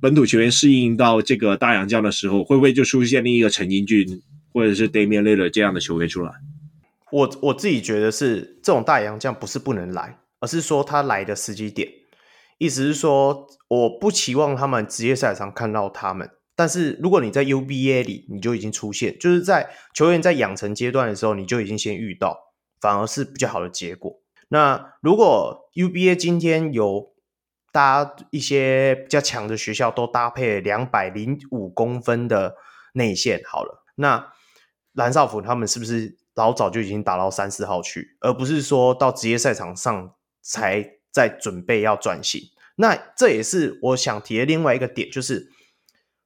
[0.00, 4.22] 本土球员适应到这个大洋将的时候，会不会就出现另一个陈英俊
[4.52, 6.30] 或者是 Damian l i l l 这样的球员出来？
[7.12, 11.88] 我我自己觉得是这种大洋将不是不能来，而是说他来的时机点，
[12.58, 16.30] 意思是说我不期望他们职业赛场看到他们。
[16.54, 22.36] 但是如果你在 UBA 里，你就已经出现，就是在球员在养成阶段的时候，你就已经先遇到，
[22.80, 24.20] 反而是比较好的结果。
[24.48, 27.14] 那如果 UBA 今天有
[27.70, 32.56] 搭一些比较强的学校都搭配两百零五公分的
[32.94, 34.32] 内线，好了，那
[34.94, 42.40] 蓝少辅他们是不是老早就已经打到三四号去，而不是说到职业赛场上才在准备要转型？
[42.76, 45.52] 那这也是我想提的另外一个点，就是。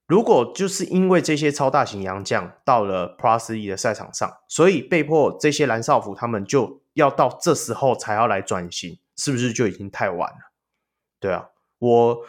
[0.08, 10.52] 如果就是因为这些超大型洋将到了 Plus E 的赛场上，所以被迫这些蓝少辅他们就要到这时候才要来转型，是不是就已经太晚了？
[11.18, 11.48] 对啊，
[11.78, 12.26] 我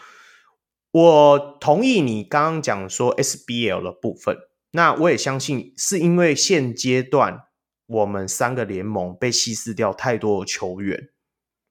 [0.92, 4.38] 我同意你刚刚讲说 SBL 的部分，
[4.72, 7.48] 那我也相信是因为现阶段
[7.94, 11.10] 我们三个联盟被稀释掉太多的球员，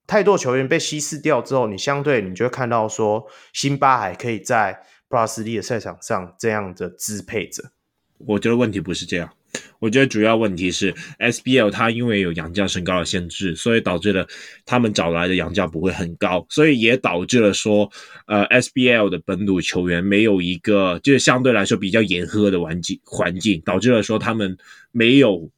[0.06, 4.82] 太多球员被稀释掉之后，你相对你就会看到说辛巴还可以在。
[5.12, 7.62] Plus League 的赛场上这样的支配者，
[8.16, 9.30] 我觉得问题不是这样。
[9.78, 14.26] 我觉得主要问题是 SBL 它因为有洋将身高的限制，所以导致了
[14.64, 17.92] 他们找来的洋将不会很高，所以也导致了说，
[18.26, 24.56] 呃，SBL 的本土球员没有一个就是相对来说比较严苛的环境环境，导致了说他们
[24.92, 25.50] 没有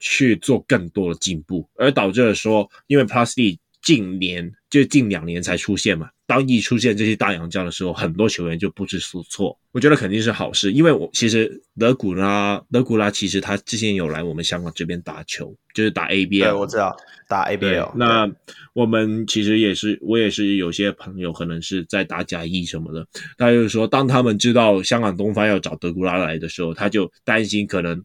[0.00, 6.10] 去做更多的进步，而导致了说，因为 Plus League 近年就近两年才出现嘛。
[6.26, 9.58] 当一出现这些大洋将的时候，很多球员就不知所措。
[9.72, 16.44] 我觉得肯定是好事，因为我其实德古拉，德古拉其实他之前有来我们香港这边打球，就是打 ABL。
[16.44, 16.96] 对，我知道
[17.28, 17.92] 打 ABL。
[17.96, 18.30] 那
[18.74, 23.04] 我们其实也是，我也是有些朋友可能是在打甲一什么的，
[23.36, 28.00] 他就是说，当他们知道香港东方要找德古拉来的时候，他就担心可能，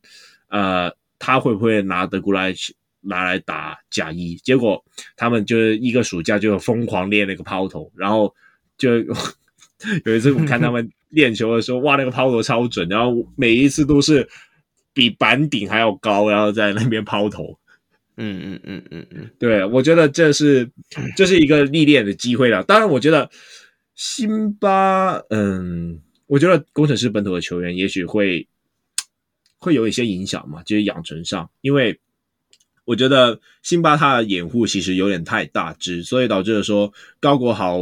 [0.50, 0.91] 呃，
[1.26, 2.76] 他会不会拿德古拉去。
[3.07, 4.84] 拿来打甲一，结果
[5.15, 8.34] 他们就是一个暑假就疯狂练那个抛投，然后
[8.80, 8.97] 就
[10.05, 14.28] 有一次我看他们练球的时候，哇，那个抛投超准，然后每一次都是
[14.91, 17.55] 比板顶还要高，然后在那边抛投。
[18.17, 20.67] 嗯嗯嗯嗯嗯，对，我觉得这是
[21.15, 22.63] 这是一个历练的机会了。
[22.63, 23.30] 当然，我觉得
[23.93, 28.47] 辛巴，嗯，我觉得工程师本土的球员也许会
[29.58, 31.99] 会有一些影响嘛，就是养成上，因为
[32.84, 37.78] 我觉得辛巴他的掩护其实有点太大只，所以导致了说高国豪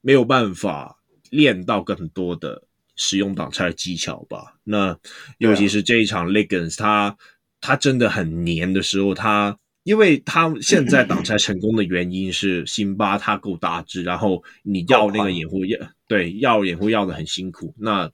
[0.00, 0.98] 没有办法
[1.30, 2.62] 练到更多的
[2.96, 4.56] 使用挡拆的技巧吧。
[4.64, 4.98] 那
[5.38, 7.16] 尤其是这一场 Liggins，他
[7.60, 9.58] 他真的很黏的时候，他。
[9.82, 17.74] 因为他现在挡拆成功的原因是辛巴他够大只，然后你要那个掩护要对要掩护要的很辛苦。
[17.78, 18.08] 那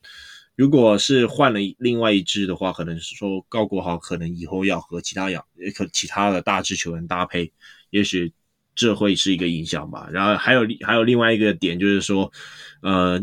[0.56, 5.44] 如果是换了另外一只的话，可能是说高国豪可能以后要和其他养
[5.74, 7.52] 可其他的大只球员搭配，
[7.90, 8.32] 也许
[8.74, 10.08] 这会是一个影响吧。
[10.10, 12.32] 然后还有还有另外一个点就是说，
[12.80, 13.22] 呃，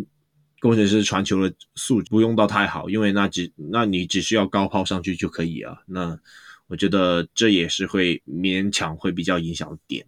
[0.60, 5.76] 工程师传球的素质不用到太好，因为那只那你只需要高抛上去就可以啊。
[5.88, 6.18] 那
[6.68, 10.06] 我觉得这也是会勉强会比较影响点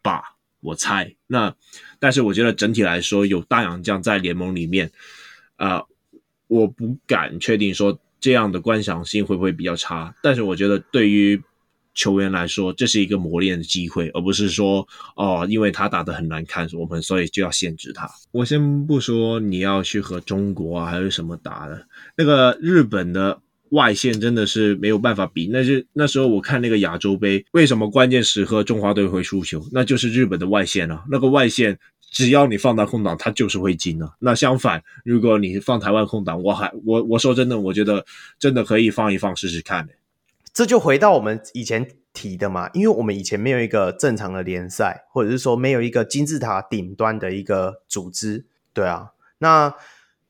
[0.00, 1.14] 吧，我猜。
[1.26, 1.54] 那
[1.98, 4.90] 但是我觉得整体来说，有大洋将在联盟里面，
[5.56, 5.84] 呃，
[6.48, 10.12] 我不敢确定说这样的观赏性会不会比较差。
[10.22, 11.40] 但是我觉得对于
[11.94, 18.10] 球员来说，这是一个磨练的机会，而不是说哦，因为他打得很难看，我们所以就要限制他。
[18.32, 21.86] 我先不说你要去和中国啊还是什么打的，
[22.16, 23.40] 那个日本的。
[23.72, 29.62] 外线真的是没有办法比，那是那时候我看那个亚洲杯，为什么关键时刻中华队会输球？
[29.72, 31.78] 那就是日本的外线啊，那个外线
[32.10, 34.14] 只要你放到空档，它就是会进啊。
[34.18, 38.04] 那相反，如果你放台湾空档，我还我我说真的，我觉得
[38.38, 39.88] 真的可以放一放试试看。
[40.52, 49.74] 这就回到我们以前提的嘛，因为我们以前没有一个正常的联赛，或者是说没有一个金字塔顶端的一个组织，对啊，那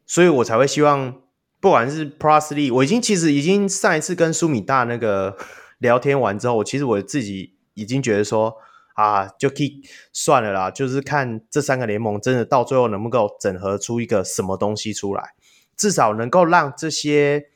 [0.06, 1.20] 所以我才会希望。
[1.60, 5.36] 不管是 Plus League，我已经其实已经上一次跟苏米大那个
[5.78, 8.54] 聊天完之后，我其实我自己已经觉得说
[8.98, 9.80] 啊，就可以
[10.12, 15.34] 算了啦，就是看这三个联盟真的到最后能不能够整合出一个什么东西出来，
[15.76, 17.46] 至少能够让这些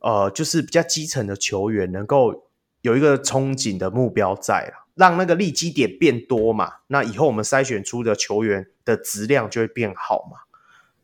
[0.00, 2.50] 呃，就是比较基层的球员能够
[2.82, 10.38] 有一个憧憬的目标在了，让那个利基点变多嘛，那以后我们筛选出的球员的质量就会变好嘛，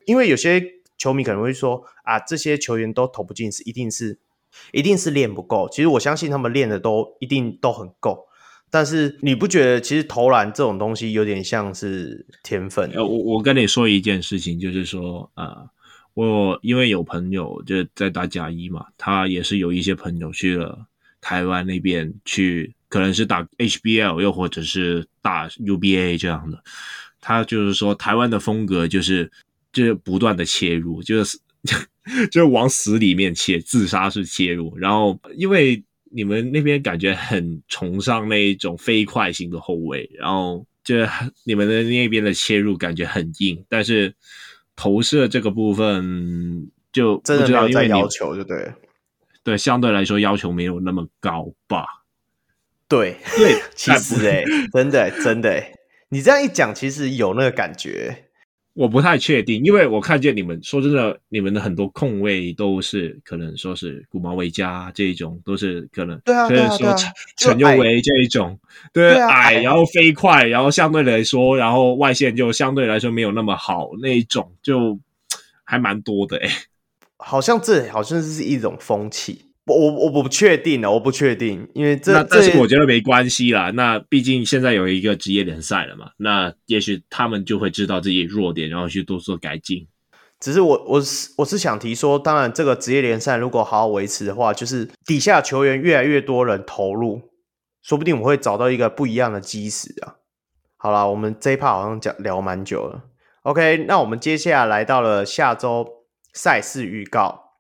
[0.05, 0.81] 因为有些。
[1.01, 4.19] 球迷可能会说啊，这些球员都投不进，是一定是
[4.71, 5.67] 一定是练不够。
[5.73, 8.29] 其实我相信他们练的都一定都很够，
[8.71, 12.91] 但是你不觉得其实投篮这种东西有点像是天分？
[12.95, 15.71] 呃我我跟你说一件事情，就是说啊、呃，
[16.15, 20.87] 我因为有朋友就在打甲一嘛，他也是有一些朋友去了
[21.21, 26.63] 台湾那边去，可能是打 HBL 又或者是打 UBA 这样的。
[27.21, 29.31] 他就是说台湾的风格就是。
[29.73, 31.39] 就是不断的切入，就是
[32.33, 34.77] 就是往死里面切，自杀式切入。
[34.77, 35.81] 然后，因为
[36.13, 40.97] 你们那边感觉很崇尚那一种飞快型的后卫，然后就
[41.45, 44.15] 你们的那边的切入感觉很硬，但是
[44.75, 48.73] 投射这个部分就不知道，因为要求就对，
[49.45, 51.87] 对，相对来说要求没有那么高吧？
[52.89, 55.65] 对对，其实哎、欸，真的真的，
[56.09, 58.30] 你这样一讲，其实有那个感觉。
[58.73, 66.97] 我不太确定，因为我看见你们说真的，你们的很多空位都是可能说是古毛维加这一种，都是可能对啊，对啊，对啊，
[67.37, 68.59] 陈佑维这一种，
[68.93, 74.99] 对，矮然后飞快，然后相对来说，然后外线就相对来说没有那么好那一种，就
[75.65, 76.55] 还蛮多的诶、欸、
[77.19, 79.50] 好像这好像是一种风气。
[79.75, 83.71] 我我我不确定了，我不确定，因为这那但是我觉得没关系啦。
[83.71, 89.87] 那毕竟现在有一个职业联赛了嘛，那也许他们就会知道自己弱点，然后去多做改进。
[90.39, 97.21] 只是我我是我是想提说，当然这个职业联赛如果好好维持的话，就是底下球员越来越多人投入，
[97.83, 100.17] 说不定我们会找到一个不一样的基石啊。
[100.79, 103.03] 好了，我们这一趴好像讲聊蛮久了。
[103.43, 105.87] OK，那我们接下来来到了下周
[106.33, 107.51] 赛事预告。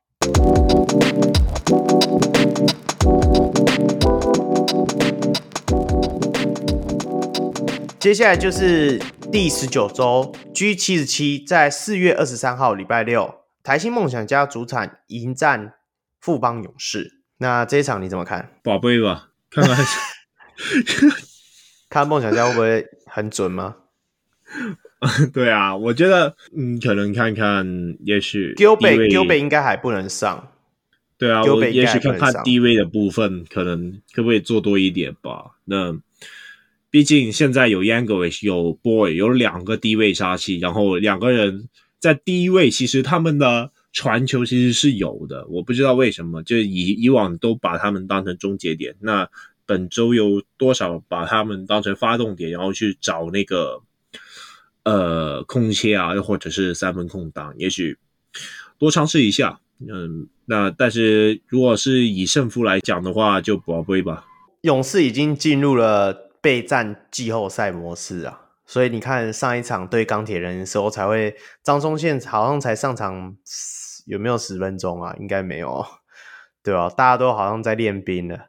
[8.01, 8.98] 接下来就是
[9.30, 15.74] 第十九周 G 七十七，在四月二十三号礼拜六，台新梦想家主场迎战
[16.18, 17.20] 富邦勇士。
[17.36, 18.53] 那这一场你怎么看？
[18.64, 19.76] 宝贝吧，看看
[21.90, 23.76] 看梦想家会不会很准吗？
[25.34, 30.51] 对啊，我觉得嗯，可能看看，也许 Gilbert Gilbert 应该还不能上。
[31.18, 35.57] 对啊，我也许看看低位的部分，可能可不可以做多一点吧？
[35.66, 36.01] 那。
[36.91, 41.68] 毕竟现在有 Yankovic 有 Boy 有两个低位杀器，然后两个人
[41.99, 45.47] 在低位，其实他们的传球其实是有的。
[45.49, 49.28] 我不知道为什么，就以以往都把他们当成终结点，那
[49.66, 53.82] 本周有多少把他们当成发动点，然后去找那个
[54.82, 57.97] 呃空切啊，又或者是三分空档，也许
[58.78, 59.61] 多尝试一下。
[59.78, 64.26] 嗯，那但是如果是以胜负来讲的话，就博杯吧。
[64.62, 73.36] 勇士已经进入了备战季后赛模式啊，所以你看上一场对钢铁人的时候，才会张松宪好像才上场
[74.07, 75.14] 有没有十分钟啊？
[75.18, 75.84] 应该没有，
[76.62, 76.88] 对吧？
[76.88, 78.49] 大家都好像在练兵了。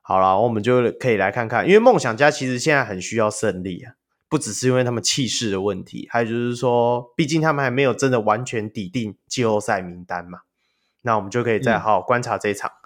[0.00, 3.94] 好了，我们就可以来看看，因为梦想家其实现在很需要胜利啊，
[4.28, 10.40] 不只是因为他们气势的问题，还有就是说，毕竟他们还没有真的完全抵定季后赛名单嘛。
[11.02, 12.70] 那我们就可以再好好观察这一场。
[12.70, 12.81] 嗯、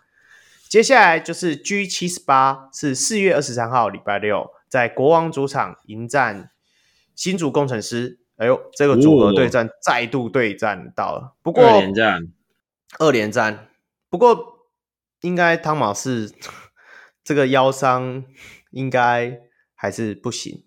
[0.69, 6.51] 接下来就是 G 七十八，是四月二十三号礼拜六，在国王主场迎战
[7.15, 8.21] 新竹工程师。
[8.37, 12.29] 哎呦，这个组合对战再度对战到了，不过二连战，
[12.99, 13.69] 二连战。
[14.11, 14.69] 不过
[15.23, 16.31] 应该汤马士
[17.25, 18.25] 这个腰伤
[18.71, 19.41] 应该
[19.75, 20.65] 还是不行。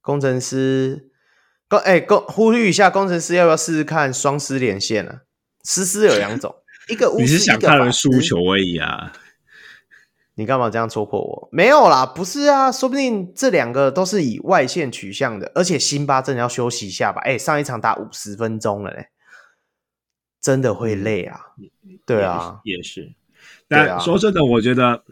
[0.00, 1.10] 工程师，
[1.68, 5.22] 工哎工呼吁一下，工程师要不要试试看双狮连线啊？
[5.64, 6.54] 狮狮有两种。
[6.88, 9.12] 一个巫师，你是想看人输球而已啊？
[10.34, 11.48] 你干嘛这样戳破我？
[11.50, 17.20] 没有啦，不是啊，说不定这两个都是以外线取向的，而且辛巴真的要休息一下吧？
[17.22, 19.08] 哎、欸，上一场打五十分钟了嘞，
[20.40, 21.40] 真的会累啊。
[22.04, 23.14] 对啊，也是。
[23.66, 25.02] 但说真的，我觉得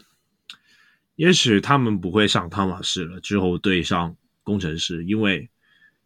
[1.17, 5.49] 也许他们不会上汤马士了，之后对上工程师，因为。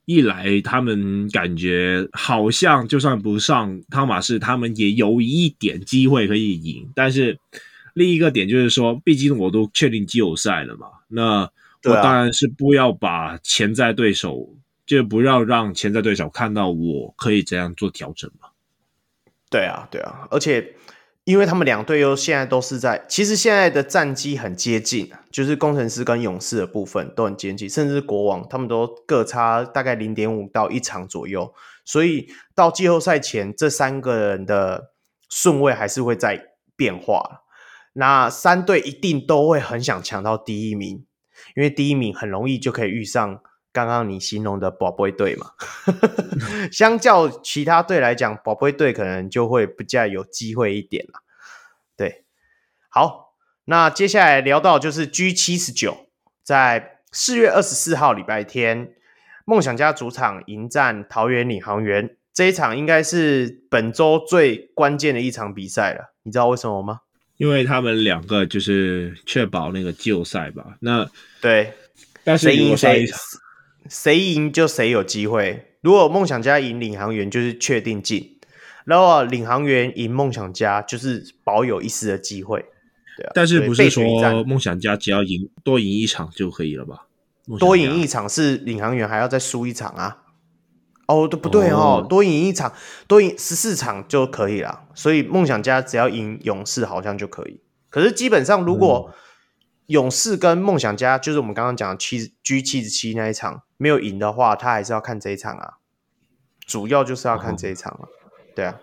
[0.08, 6.90] 一来，他们感觉好像就算不上汤马士，他们也有一点机会可以赢。
[6.94, 7.38] 但是
[7.92, 11.42] 另一个点就是说，毕竟我都确定季后赛了嘛，那
[11.84, 14.48] 我当然是不要把潜在对手，
[14.86, 18.48] 就不要让潜在对手看到我可以这样做调整嘛。
[19.50, 20.74] 对啊，对啊，而且。
[21.28, 31.52] 因为他们两队又现在都是在，其实现在的战绩很接近，就是工程师跟勇士的部分都很接近，甚至国王他们都各差大概零点五到一场左右，
[31.84, 34.92] 所以到季后赛前这三个人的
[35.28, 36.42] 顺位还是会在
[36.74, 37.42] 变化。
[37.92, 41.04] 那三队一定都会很想抢到第一名，
[41.54, 43.42] 因为第一名很容易就可以遇上。
[43.86, 45.52] 刚刚你形容的宝贝队嘛，
[46.72, 51.22] 相较其他队来讲，宝贝队可能就会比较有机会一点了。
[51.96, 52.24] 对，
[52.88, 53.34] 好，
[53.66, 56.08] 那接下来聊到就是 G 七十九，
[56.42, 58.94] 在四月二十四号礼拜天，
[59.44, 66.14] 梦想家主场迎战桃园领航员，这一场应该是本周最关键的一场比赛了。
[66.24, 67.00] 你知道为什么吗？
[67.36, 70.76] 因为他们两个就是确保那个季后赛吧。
[70.80, 71.08] 那
[71.40, 71.72] 对，
[72.24, 73.06] 但是谁赢谁。
[73.88, 75.66] 谁赢就谁有机会。
[75.80, 78.38] 如果梦想家赢领航员，就是确定进；
[78.84, 82.64] 然后领航员赢梦想家，就是保有一丝的机会。
[83.16, 87.06] 对啊，但是不是说梦想家只要赢多赢一场就可以了吧？
[87.58, 90.24] 多赢一场是领航员还要再输一场啊？
[91.06, 92.72] 哦，都不对哦，哦多赢一场，
[93.06, 94.84] 多赢十四场就可以了。
[94.94, 97.60] 所以梦想家只要赢勇士好像就可以。
[97.88, 99.14] 可是基本上如果、嗯
[99.88, 105.78] 勇士跟梦想家，就是我们刚刚讲的七 G 七十七那一场没有赢的话，他还是要看这一场啊。
[106.66, 108.04] 主要就是要看这一场啊。
[108.04, 108.08] 哦、
[108.54, 108.78] 对啊，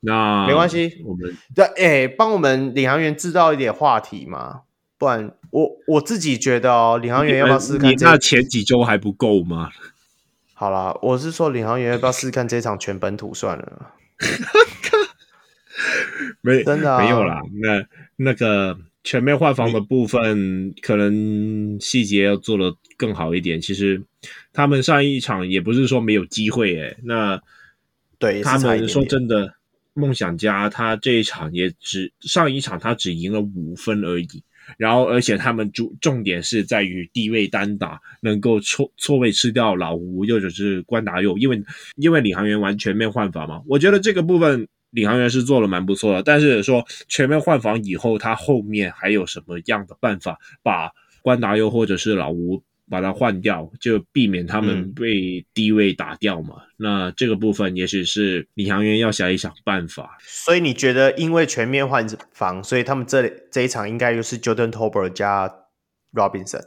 [0.00, 4.62] 那没关系，我们对哎，帮我们领航员制造一点话题嘛，
[4.98, 7.90] 不然我我自己觉得哦，领航员要不要试试看？
[7.90, 9.70] 你那前几周还不够吗？
[10.54, 13.92] 好啦，我是说领航员要不要试试看这场全本土算了？
[16.40, 17.86] 没真的、啊、没有啦，那
[18.16, 18.76] 那个。
[19.08, 23.58] 全面换防的部分，可能细节要做得更好一点。
[23.58, 23.98] 其实
[24.52, 27.40] 他们上一场也不是说没有机会诶，那
[28.18, 29.54] 对他们说真的，
[29.94, 34.28] 梦想家他这一场也只上一场他只赢了五分而已。
[34.76, 41.58] 然后而且他们主重点是在于低位单打，能够错错位吃掉老吴或者是关达佑，因为
[41.96, 44.68] 因为领航员完全面换防嘛，我觉得这个部分。
[44.90, 50.90] 领航员是做的蛮不错的，但是说全面换防以后，他后面还有什么样的办法把
[51.22, 56.54] 关达优或者是老吴把他换掉，就避免他们被低位打掉嘛？
[56.56, 60.16] 嗯、那这个部分也许是领航员要想一想办法。
[60.22, 65.52] 所以你觉得，因为全面换防，所以他们这这一场应该又是 Jordan Tolbert 加
[66.14, 66.62] Robinson？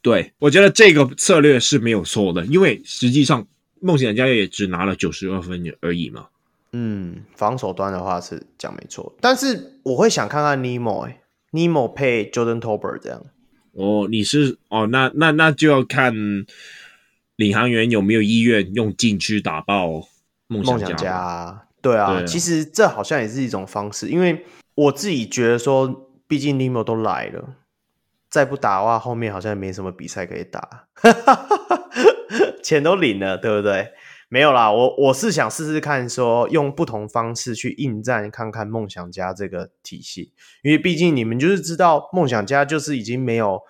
[0.00, 3.46] 对，我觉得这个策略是没有错的，因为实际上
[3.82, 6.26] 梦想家也只拿了九十二分而已嘛。
[6.76, 11.20] 嗯，防守端的话是讲没错，但是我会想看看 Nemo，哎
[11.52, 13.22] ，Nemo 配 Jordan Tolbert 这样。
[13.74, 16.12] 哦，你是哦，那那那就要看
[17.36, 19.86] 领航员有没有意愿用禁区打爆
[20.48, 20.86] 梦想家。
[20.86, 24.44] 梦想家，对啊，其实这好像也是一种方式，因为
[24.74, 27.54] 我自己觉得说，毕竟 Nemo 都来了，
[28.28, 30.88] 再不打的话，后面好像也没什么比赛可以打，
[32.64, 33.92] 钱都领了，对不对？
[34.34, 40.32] 没有啦，我我是想试试看，说用不同方式去应战，看看梦想家这个体系，
[40.64, 43.60] 因为毕竟你们就是知道梦想家就是已经没有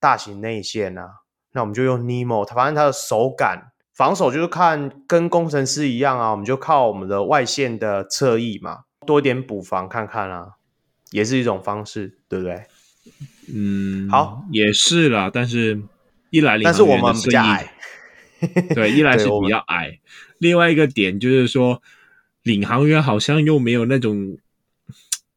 [0.00, 1.20] 大型内线啦，
[1.52, 10.48] 那我们就用 Nemo，他反正他的手感防守就是看跟工程师一样啊，我们就靠我们的外线的侧翼嘛，多一点补防看看啊，
[11.12, 12.64] 也是一种方式，对不对？
[13.54, 15.80] 嗯，好，也是啦，但是
[16.30, 17.72] 一来，但是我们比较矮。
[18.74, 19.98] 对，一来是比较矮，
[20.38, 21.82] 另外一个点就是说，
[22.42, 24.38] 领航员好像又没有那种，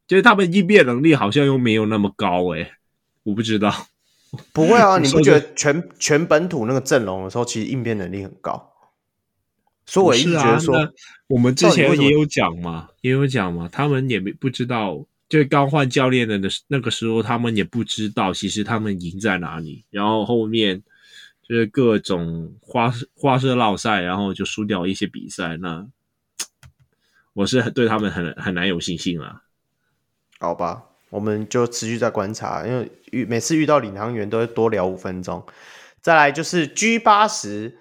[0.07, 2.73] 就是他们应变能力好像又没有那么高诶，
[3.23, 3.87] 我不知道。
[4.53, 8.71] 不会啊， 你不觉得全全本土那个阵容的时候，其实应变能力很高？
[9.85, 10.87] 所以我一直觉得说，啊、
[11.27, 20.83] 我们之前也有讲嘛，也有讲嘛，他们也没不知道，就刚换教练的那那个时候，他们也不知道其实他们赢在哪里，然后后面。
[21.51, 25.85] 就是各种花花式绕赛，然后就输掉一些比赛，那
[27.33, 29.41] 我是对他们很很难有信心了。
[30.39, 35.45] 好吧，我们就持续在观察，因为遇每次遇到领航员都会多聊五分钟。
[35.99, 37.77] 再来就是 G 八十，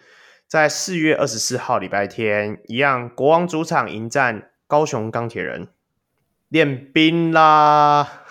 [0.49, 5.69] 在四月二十四号礼拜天，一样国王主场迎战高雄钢铁人，
[6.49, 8.25] 练兵啦。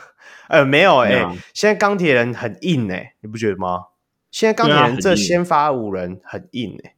[0.49, 3.85] 呃，没有哎、现在钢铁人很硬哎、欸，你不觉得吗？
[4.31, 6.95] 现在钢铁人这先发五人很硬诶、欸，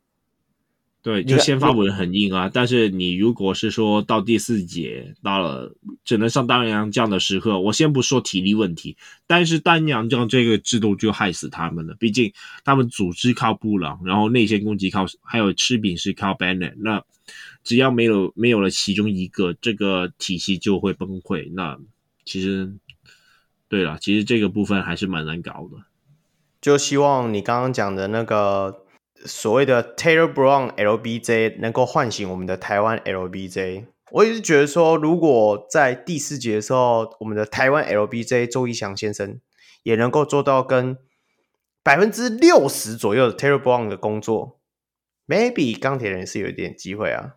[1.02, 2.52] 对，就先发五人很硬啊。
[2.54, 11.96] 但是你如果是说到第四节到了只能上单洋将的时刻，我先不说体力问题，但是单阳将这个制度就害死他们了。
[12.00, 12.32] 毕竟
[12.64, 17.04] 他们组织靠布朗，然后内线攻击靠还有吃饼是靠 Bennett，那
[17.64, 21.52] 只要没有没有了其中一个，这个体系就会崩溃。
[21.54, 21.80] 那
[22.26, 22.74] 其实
[23.70, 25.78] 对了，其实这个部分还是蛮难搞的。
[26.62, 28.86] 就希望你刚刚讲的那个
[29.26, 33.88] 所谓的 Taylor Brown LBJ 能够唤醒我们的台湾 LBJ。
[34.12, 39.40] 我也是觉得说，如果在第四节的时候，我们的台湾 LBJ 周一翔先生
[39.84, 40.98] 也能够做到跟
[41.82, 44.60] 百分之六十左右的 Taylor Brown 的工作
[45.28, 47.36] ，maybe 钢铁人是有一点机会啊。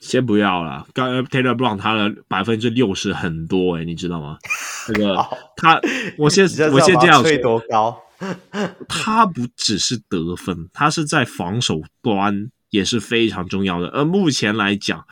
[0.00, 4.38] 先不要了，刚 Taylor Brown 他的百分之六十很多诶、欸、你知道吗？
[4.86, 5.16] 这个
[5.56, 5.80] 他，
[6.18, 8.02] 我先 我先这样说，多高？
[8.88, 13.88] 他不只是得分，他是在防守端也是非常重要的。
[13.88, 15.04] 而目前来讲，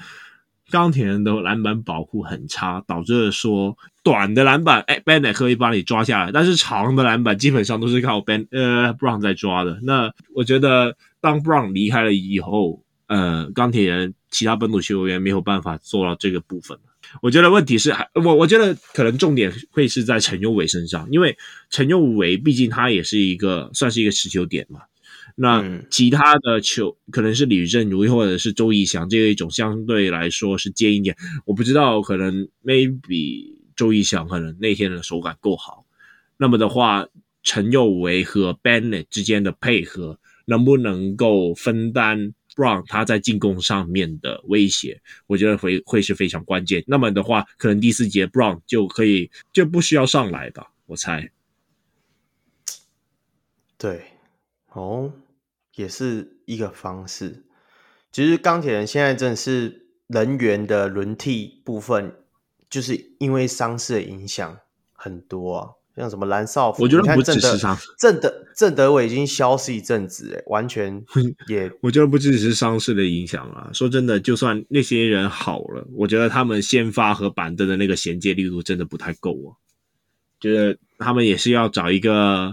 [0.71, 9.79] 钢铁人的篮板保护很差，导致说短的篮板，哎，Ben 可以帮你抓下来，但是长的篮板基本上都是靠 Ben 呃 Brown 在抓的。
[9.83, 16.79] 那我觉得，当 Brown 离开了以后，呃，钢铁人其他本土球员没有办法做到这个部分。
[17.23, 21.37] 我觉得问题是还我我觉得可能重点会是在陈佑伟身上，因为
[21.71, 24.81] 陈佑伟毕竟他也是一个算是一个持球点嘛。
[25.41, 31.17] 那其他的球可能是李振儒或者是周怡翔这一种相对来说是尖一点。
[31.45, 35.85] 我不知道可能 maybe 周怡翔可能那天的手感够好，
[36.37, 37.07] 那么的话，
[37.45, 46.83] 陈佑维和 Bennett 之间的配合能不能够分担？Brown 他在进攻上面的威胁，我觉得会会是非常关键。
[46.89, 51.31] 那么的话，可能第四节 Brown 就可以就不需要上来吧，我猜。
[53.77, 54.03] 对，
[54.73, 55.13] 哦，
[55.77, 57.45] 也是一个方式。
[58.11, 62.17] 其实钢铁人现在真的是人员的轮替部分，
[62.69, 64.59] 就是因为伤势的影响
[64.93, 65.78] 很多啊。
[65.99, 71.03] 像什么蓝少辅，我觉得不只是伤，郑德郑德伟已经消失一阵子，哎，完全
[71.49, 73.70] 也，我觉得不只是伤势的影响啊。
[73.73, 79.57] 说真的，就算那些人好了，我觉得他们先发和板凳的那个衔接力度真的不太够啊。
[80.41, 82.53] 觉得他们也是要找一个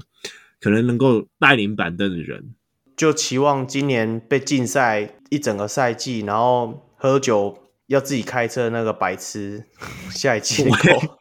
[0.59, 2.55] 可能能够带领板凳的人。
[2.97, 7.57] 就期望今年被禁赛一整个赛季，然后喝酒
[7.87, 9.65] 要自己开车那个白痴，
[10.09, 11.19] 下一季够。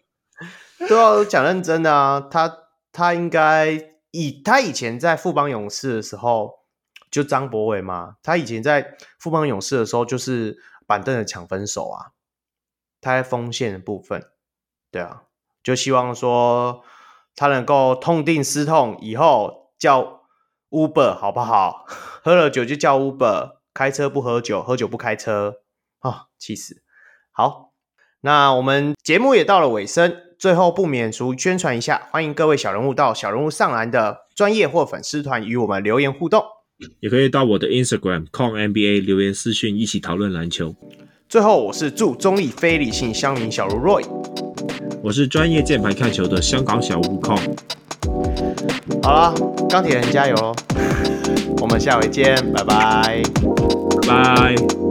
[0.86, 2.58] 对啊，讲认真的啊，他
[2.92, 6.60] 他应该以他以前在富邦勇士的时候，
[7.10, 12.12] 就张博伟嘛，他以前在富邦勇士的时候就是板凳的抢分手啊，
[13.00, 14.30] 他在锋线的部分，
[14.90, 15.22] 对啊，
[15.62, 16.82] 就希望说
[17.34, 20.26] 他能够痛定思痛，以后叫
[20.70, 21.86] Uber 好不好？
[22.22, 25.62] 喝了酒就叫 Uber，开车不喝酒，喝酒不开车
[26.00, 26.82] 啊，气死！
[27.32, 27.72] 好，
[28.20, 30.20] 那我们节目也到了尾声。
[30.44, 36.44] 最后不免俗宣传一下，欢迎各位小人物到小人物上篮的专业或粉丝团与我们留言互动，
[37.00, 40.76] 也可以到我的 Instagram CONNBA 留言私讯一起讨论篮球。
[41.30, 44.04] 最后，我是祝中立非理性乡民小如 Roy，
[45.02, 47.34] 我是专业键盘看球的香港小悟空。
[49.02, 49.34] 好了，
[49.70, 50.54] 钢铁人加油！
[51.62, 53.22] 我们下回见，拜拜。
[54.02, 54.83] 拜拜。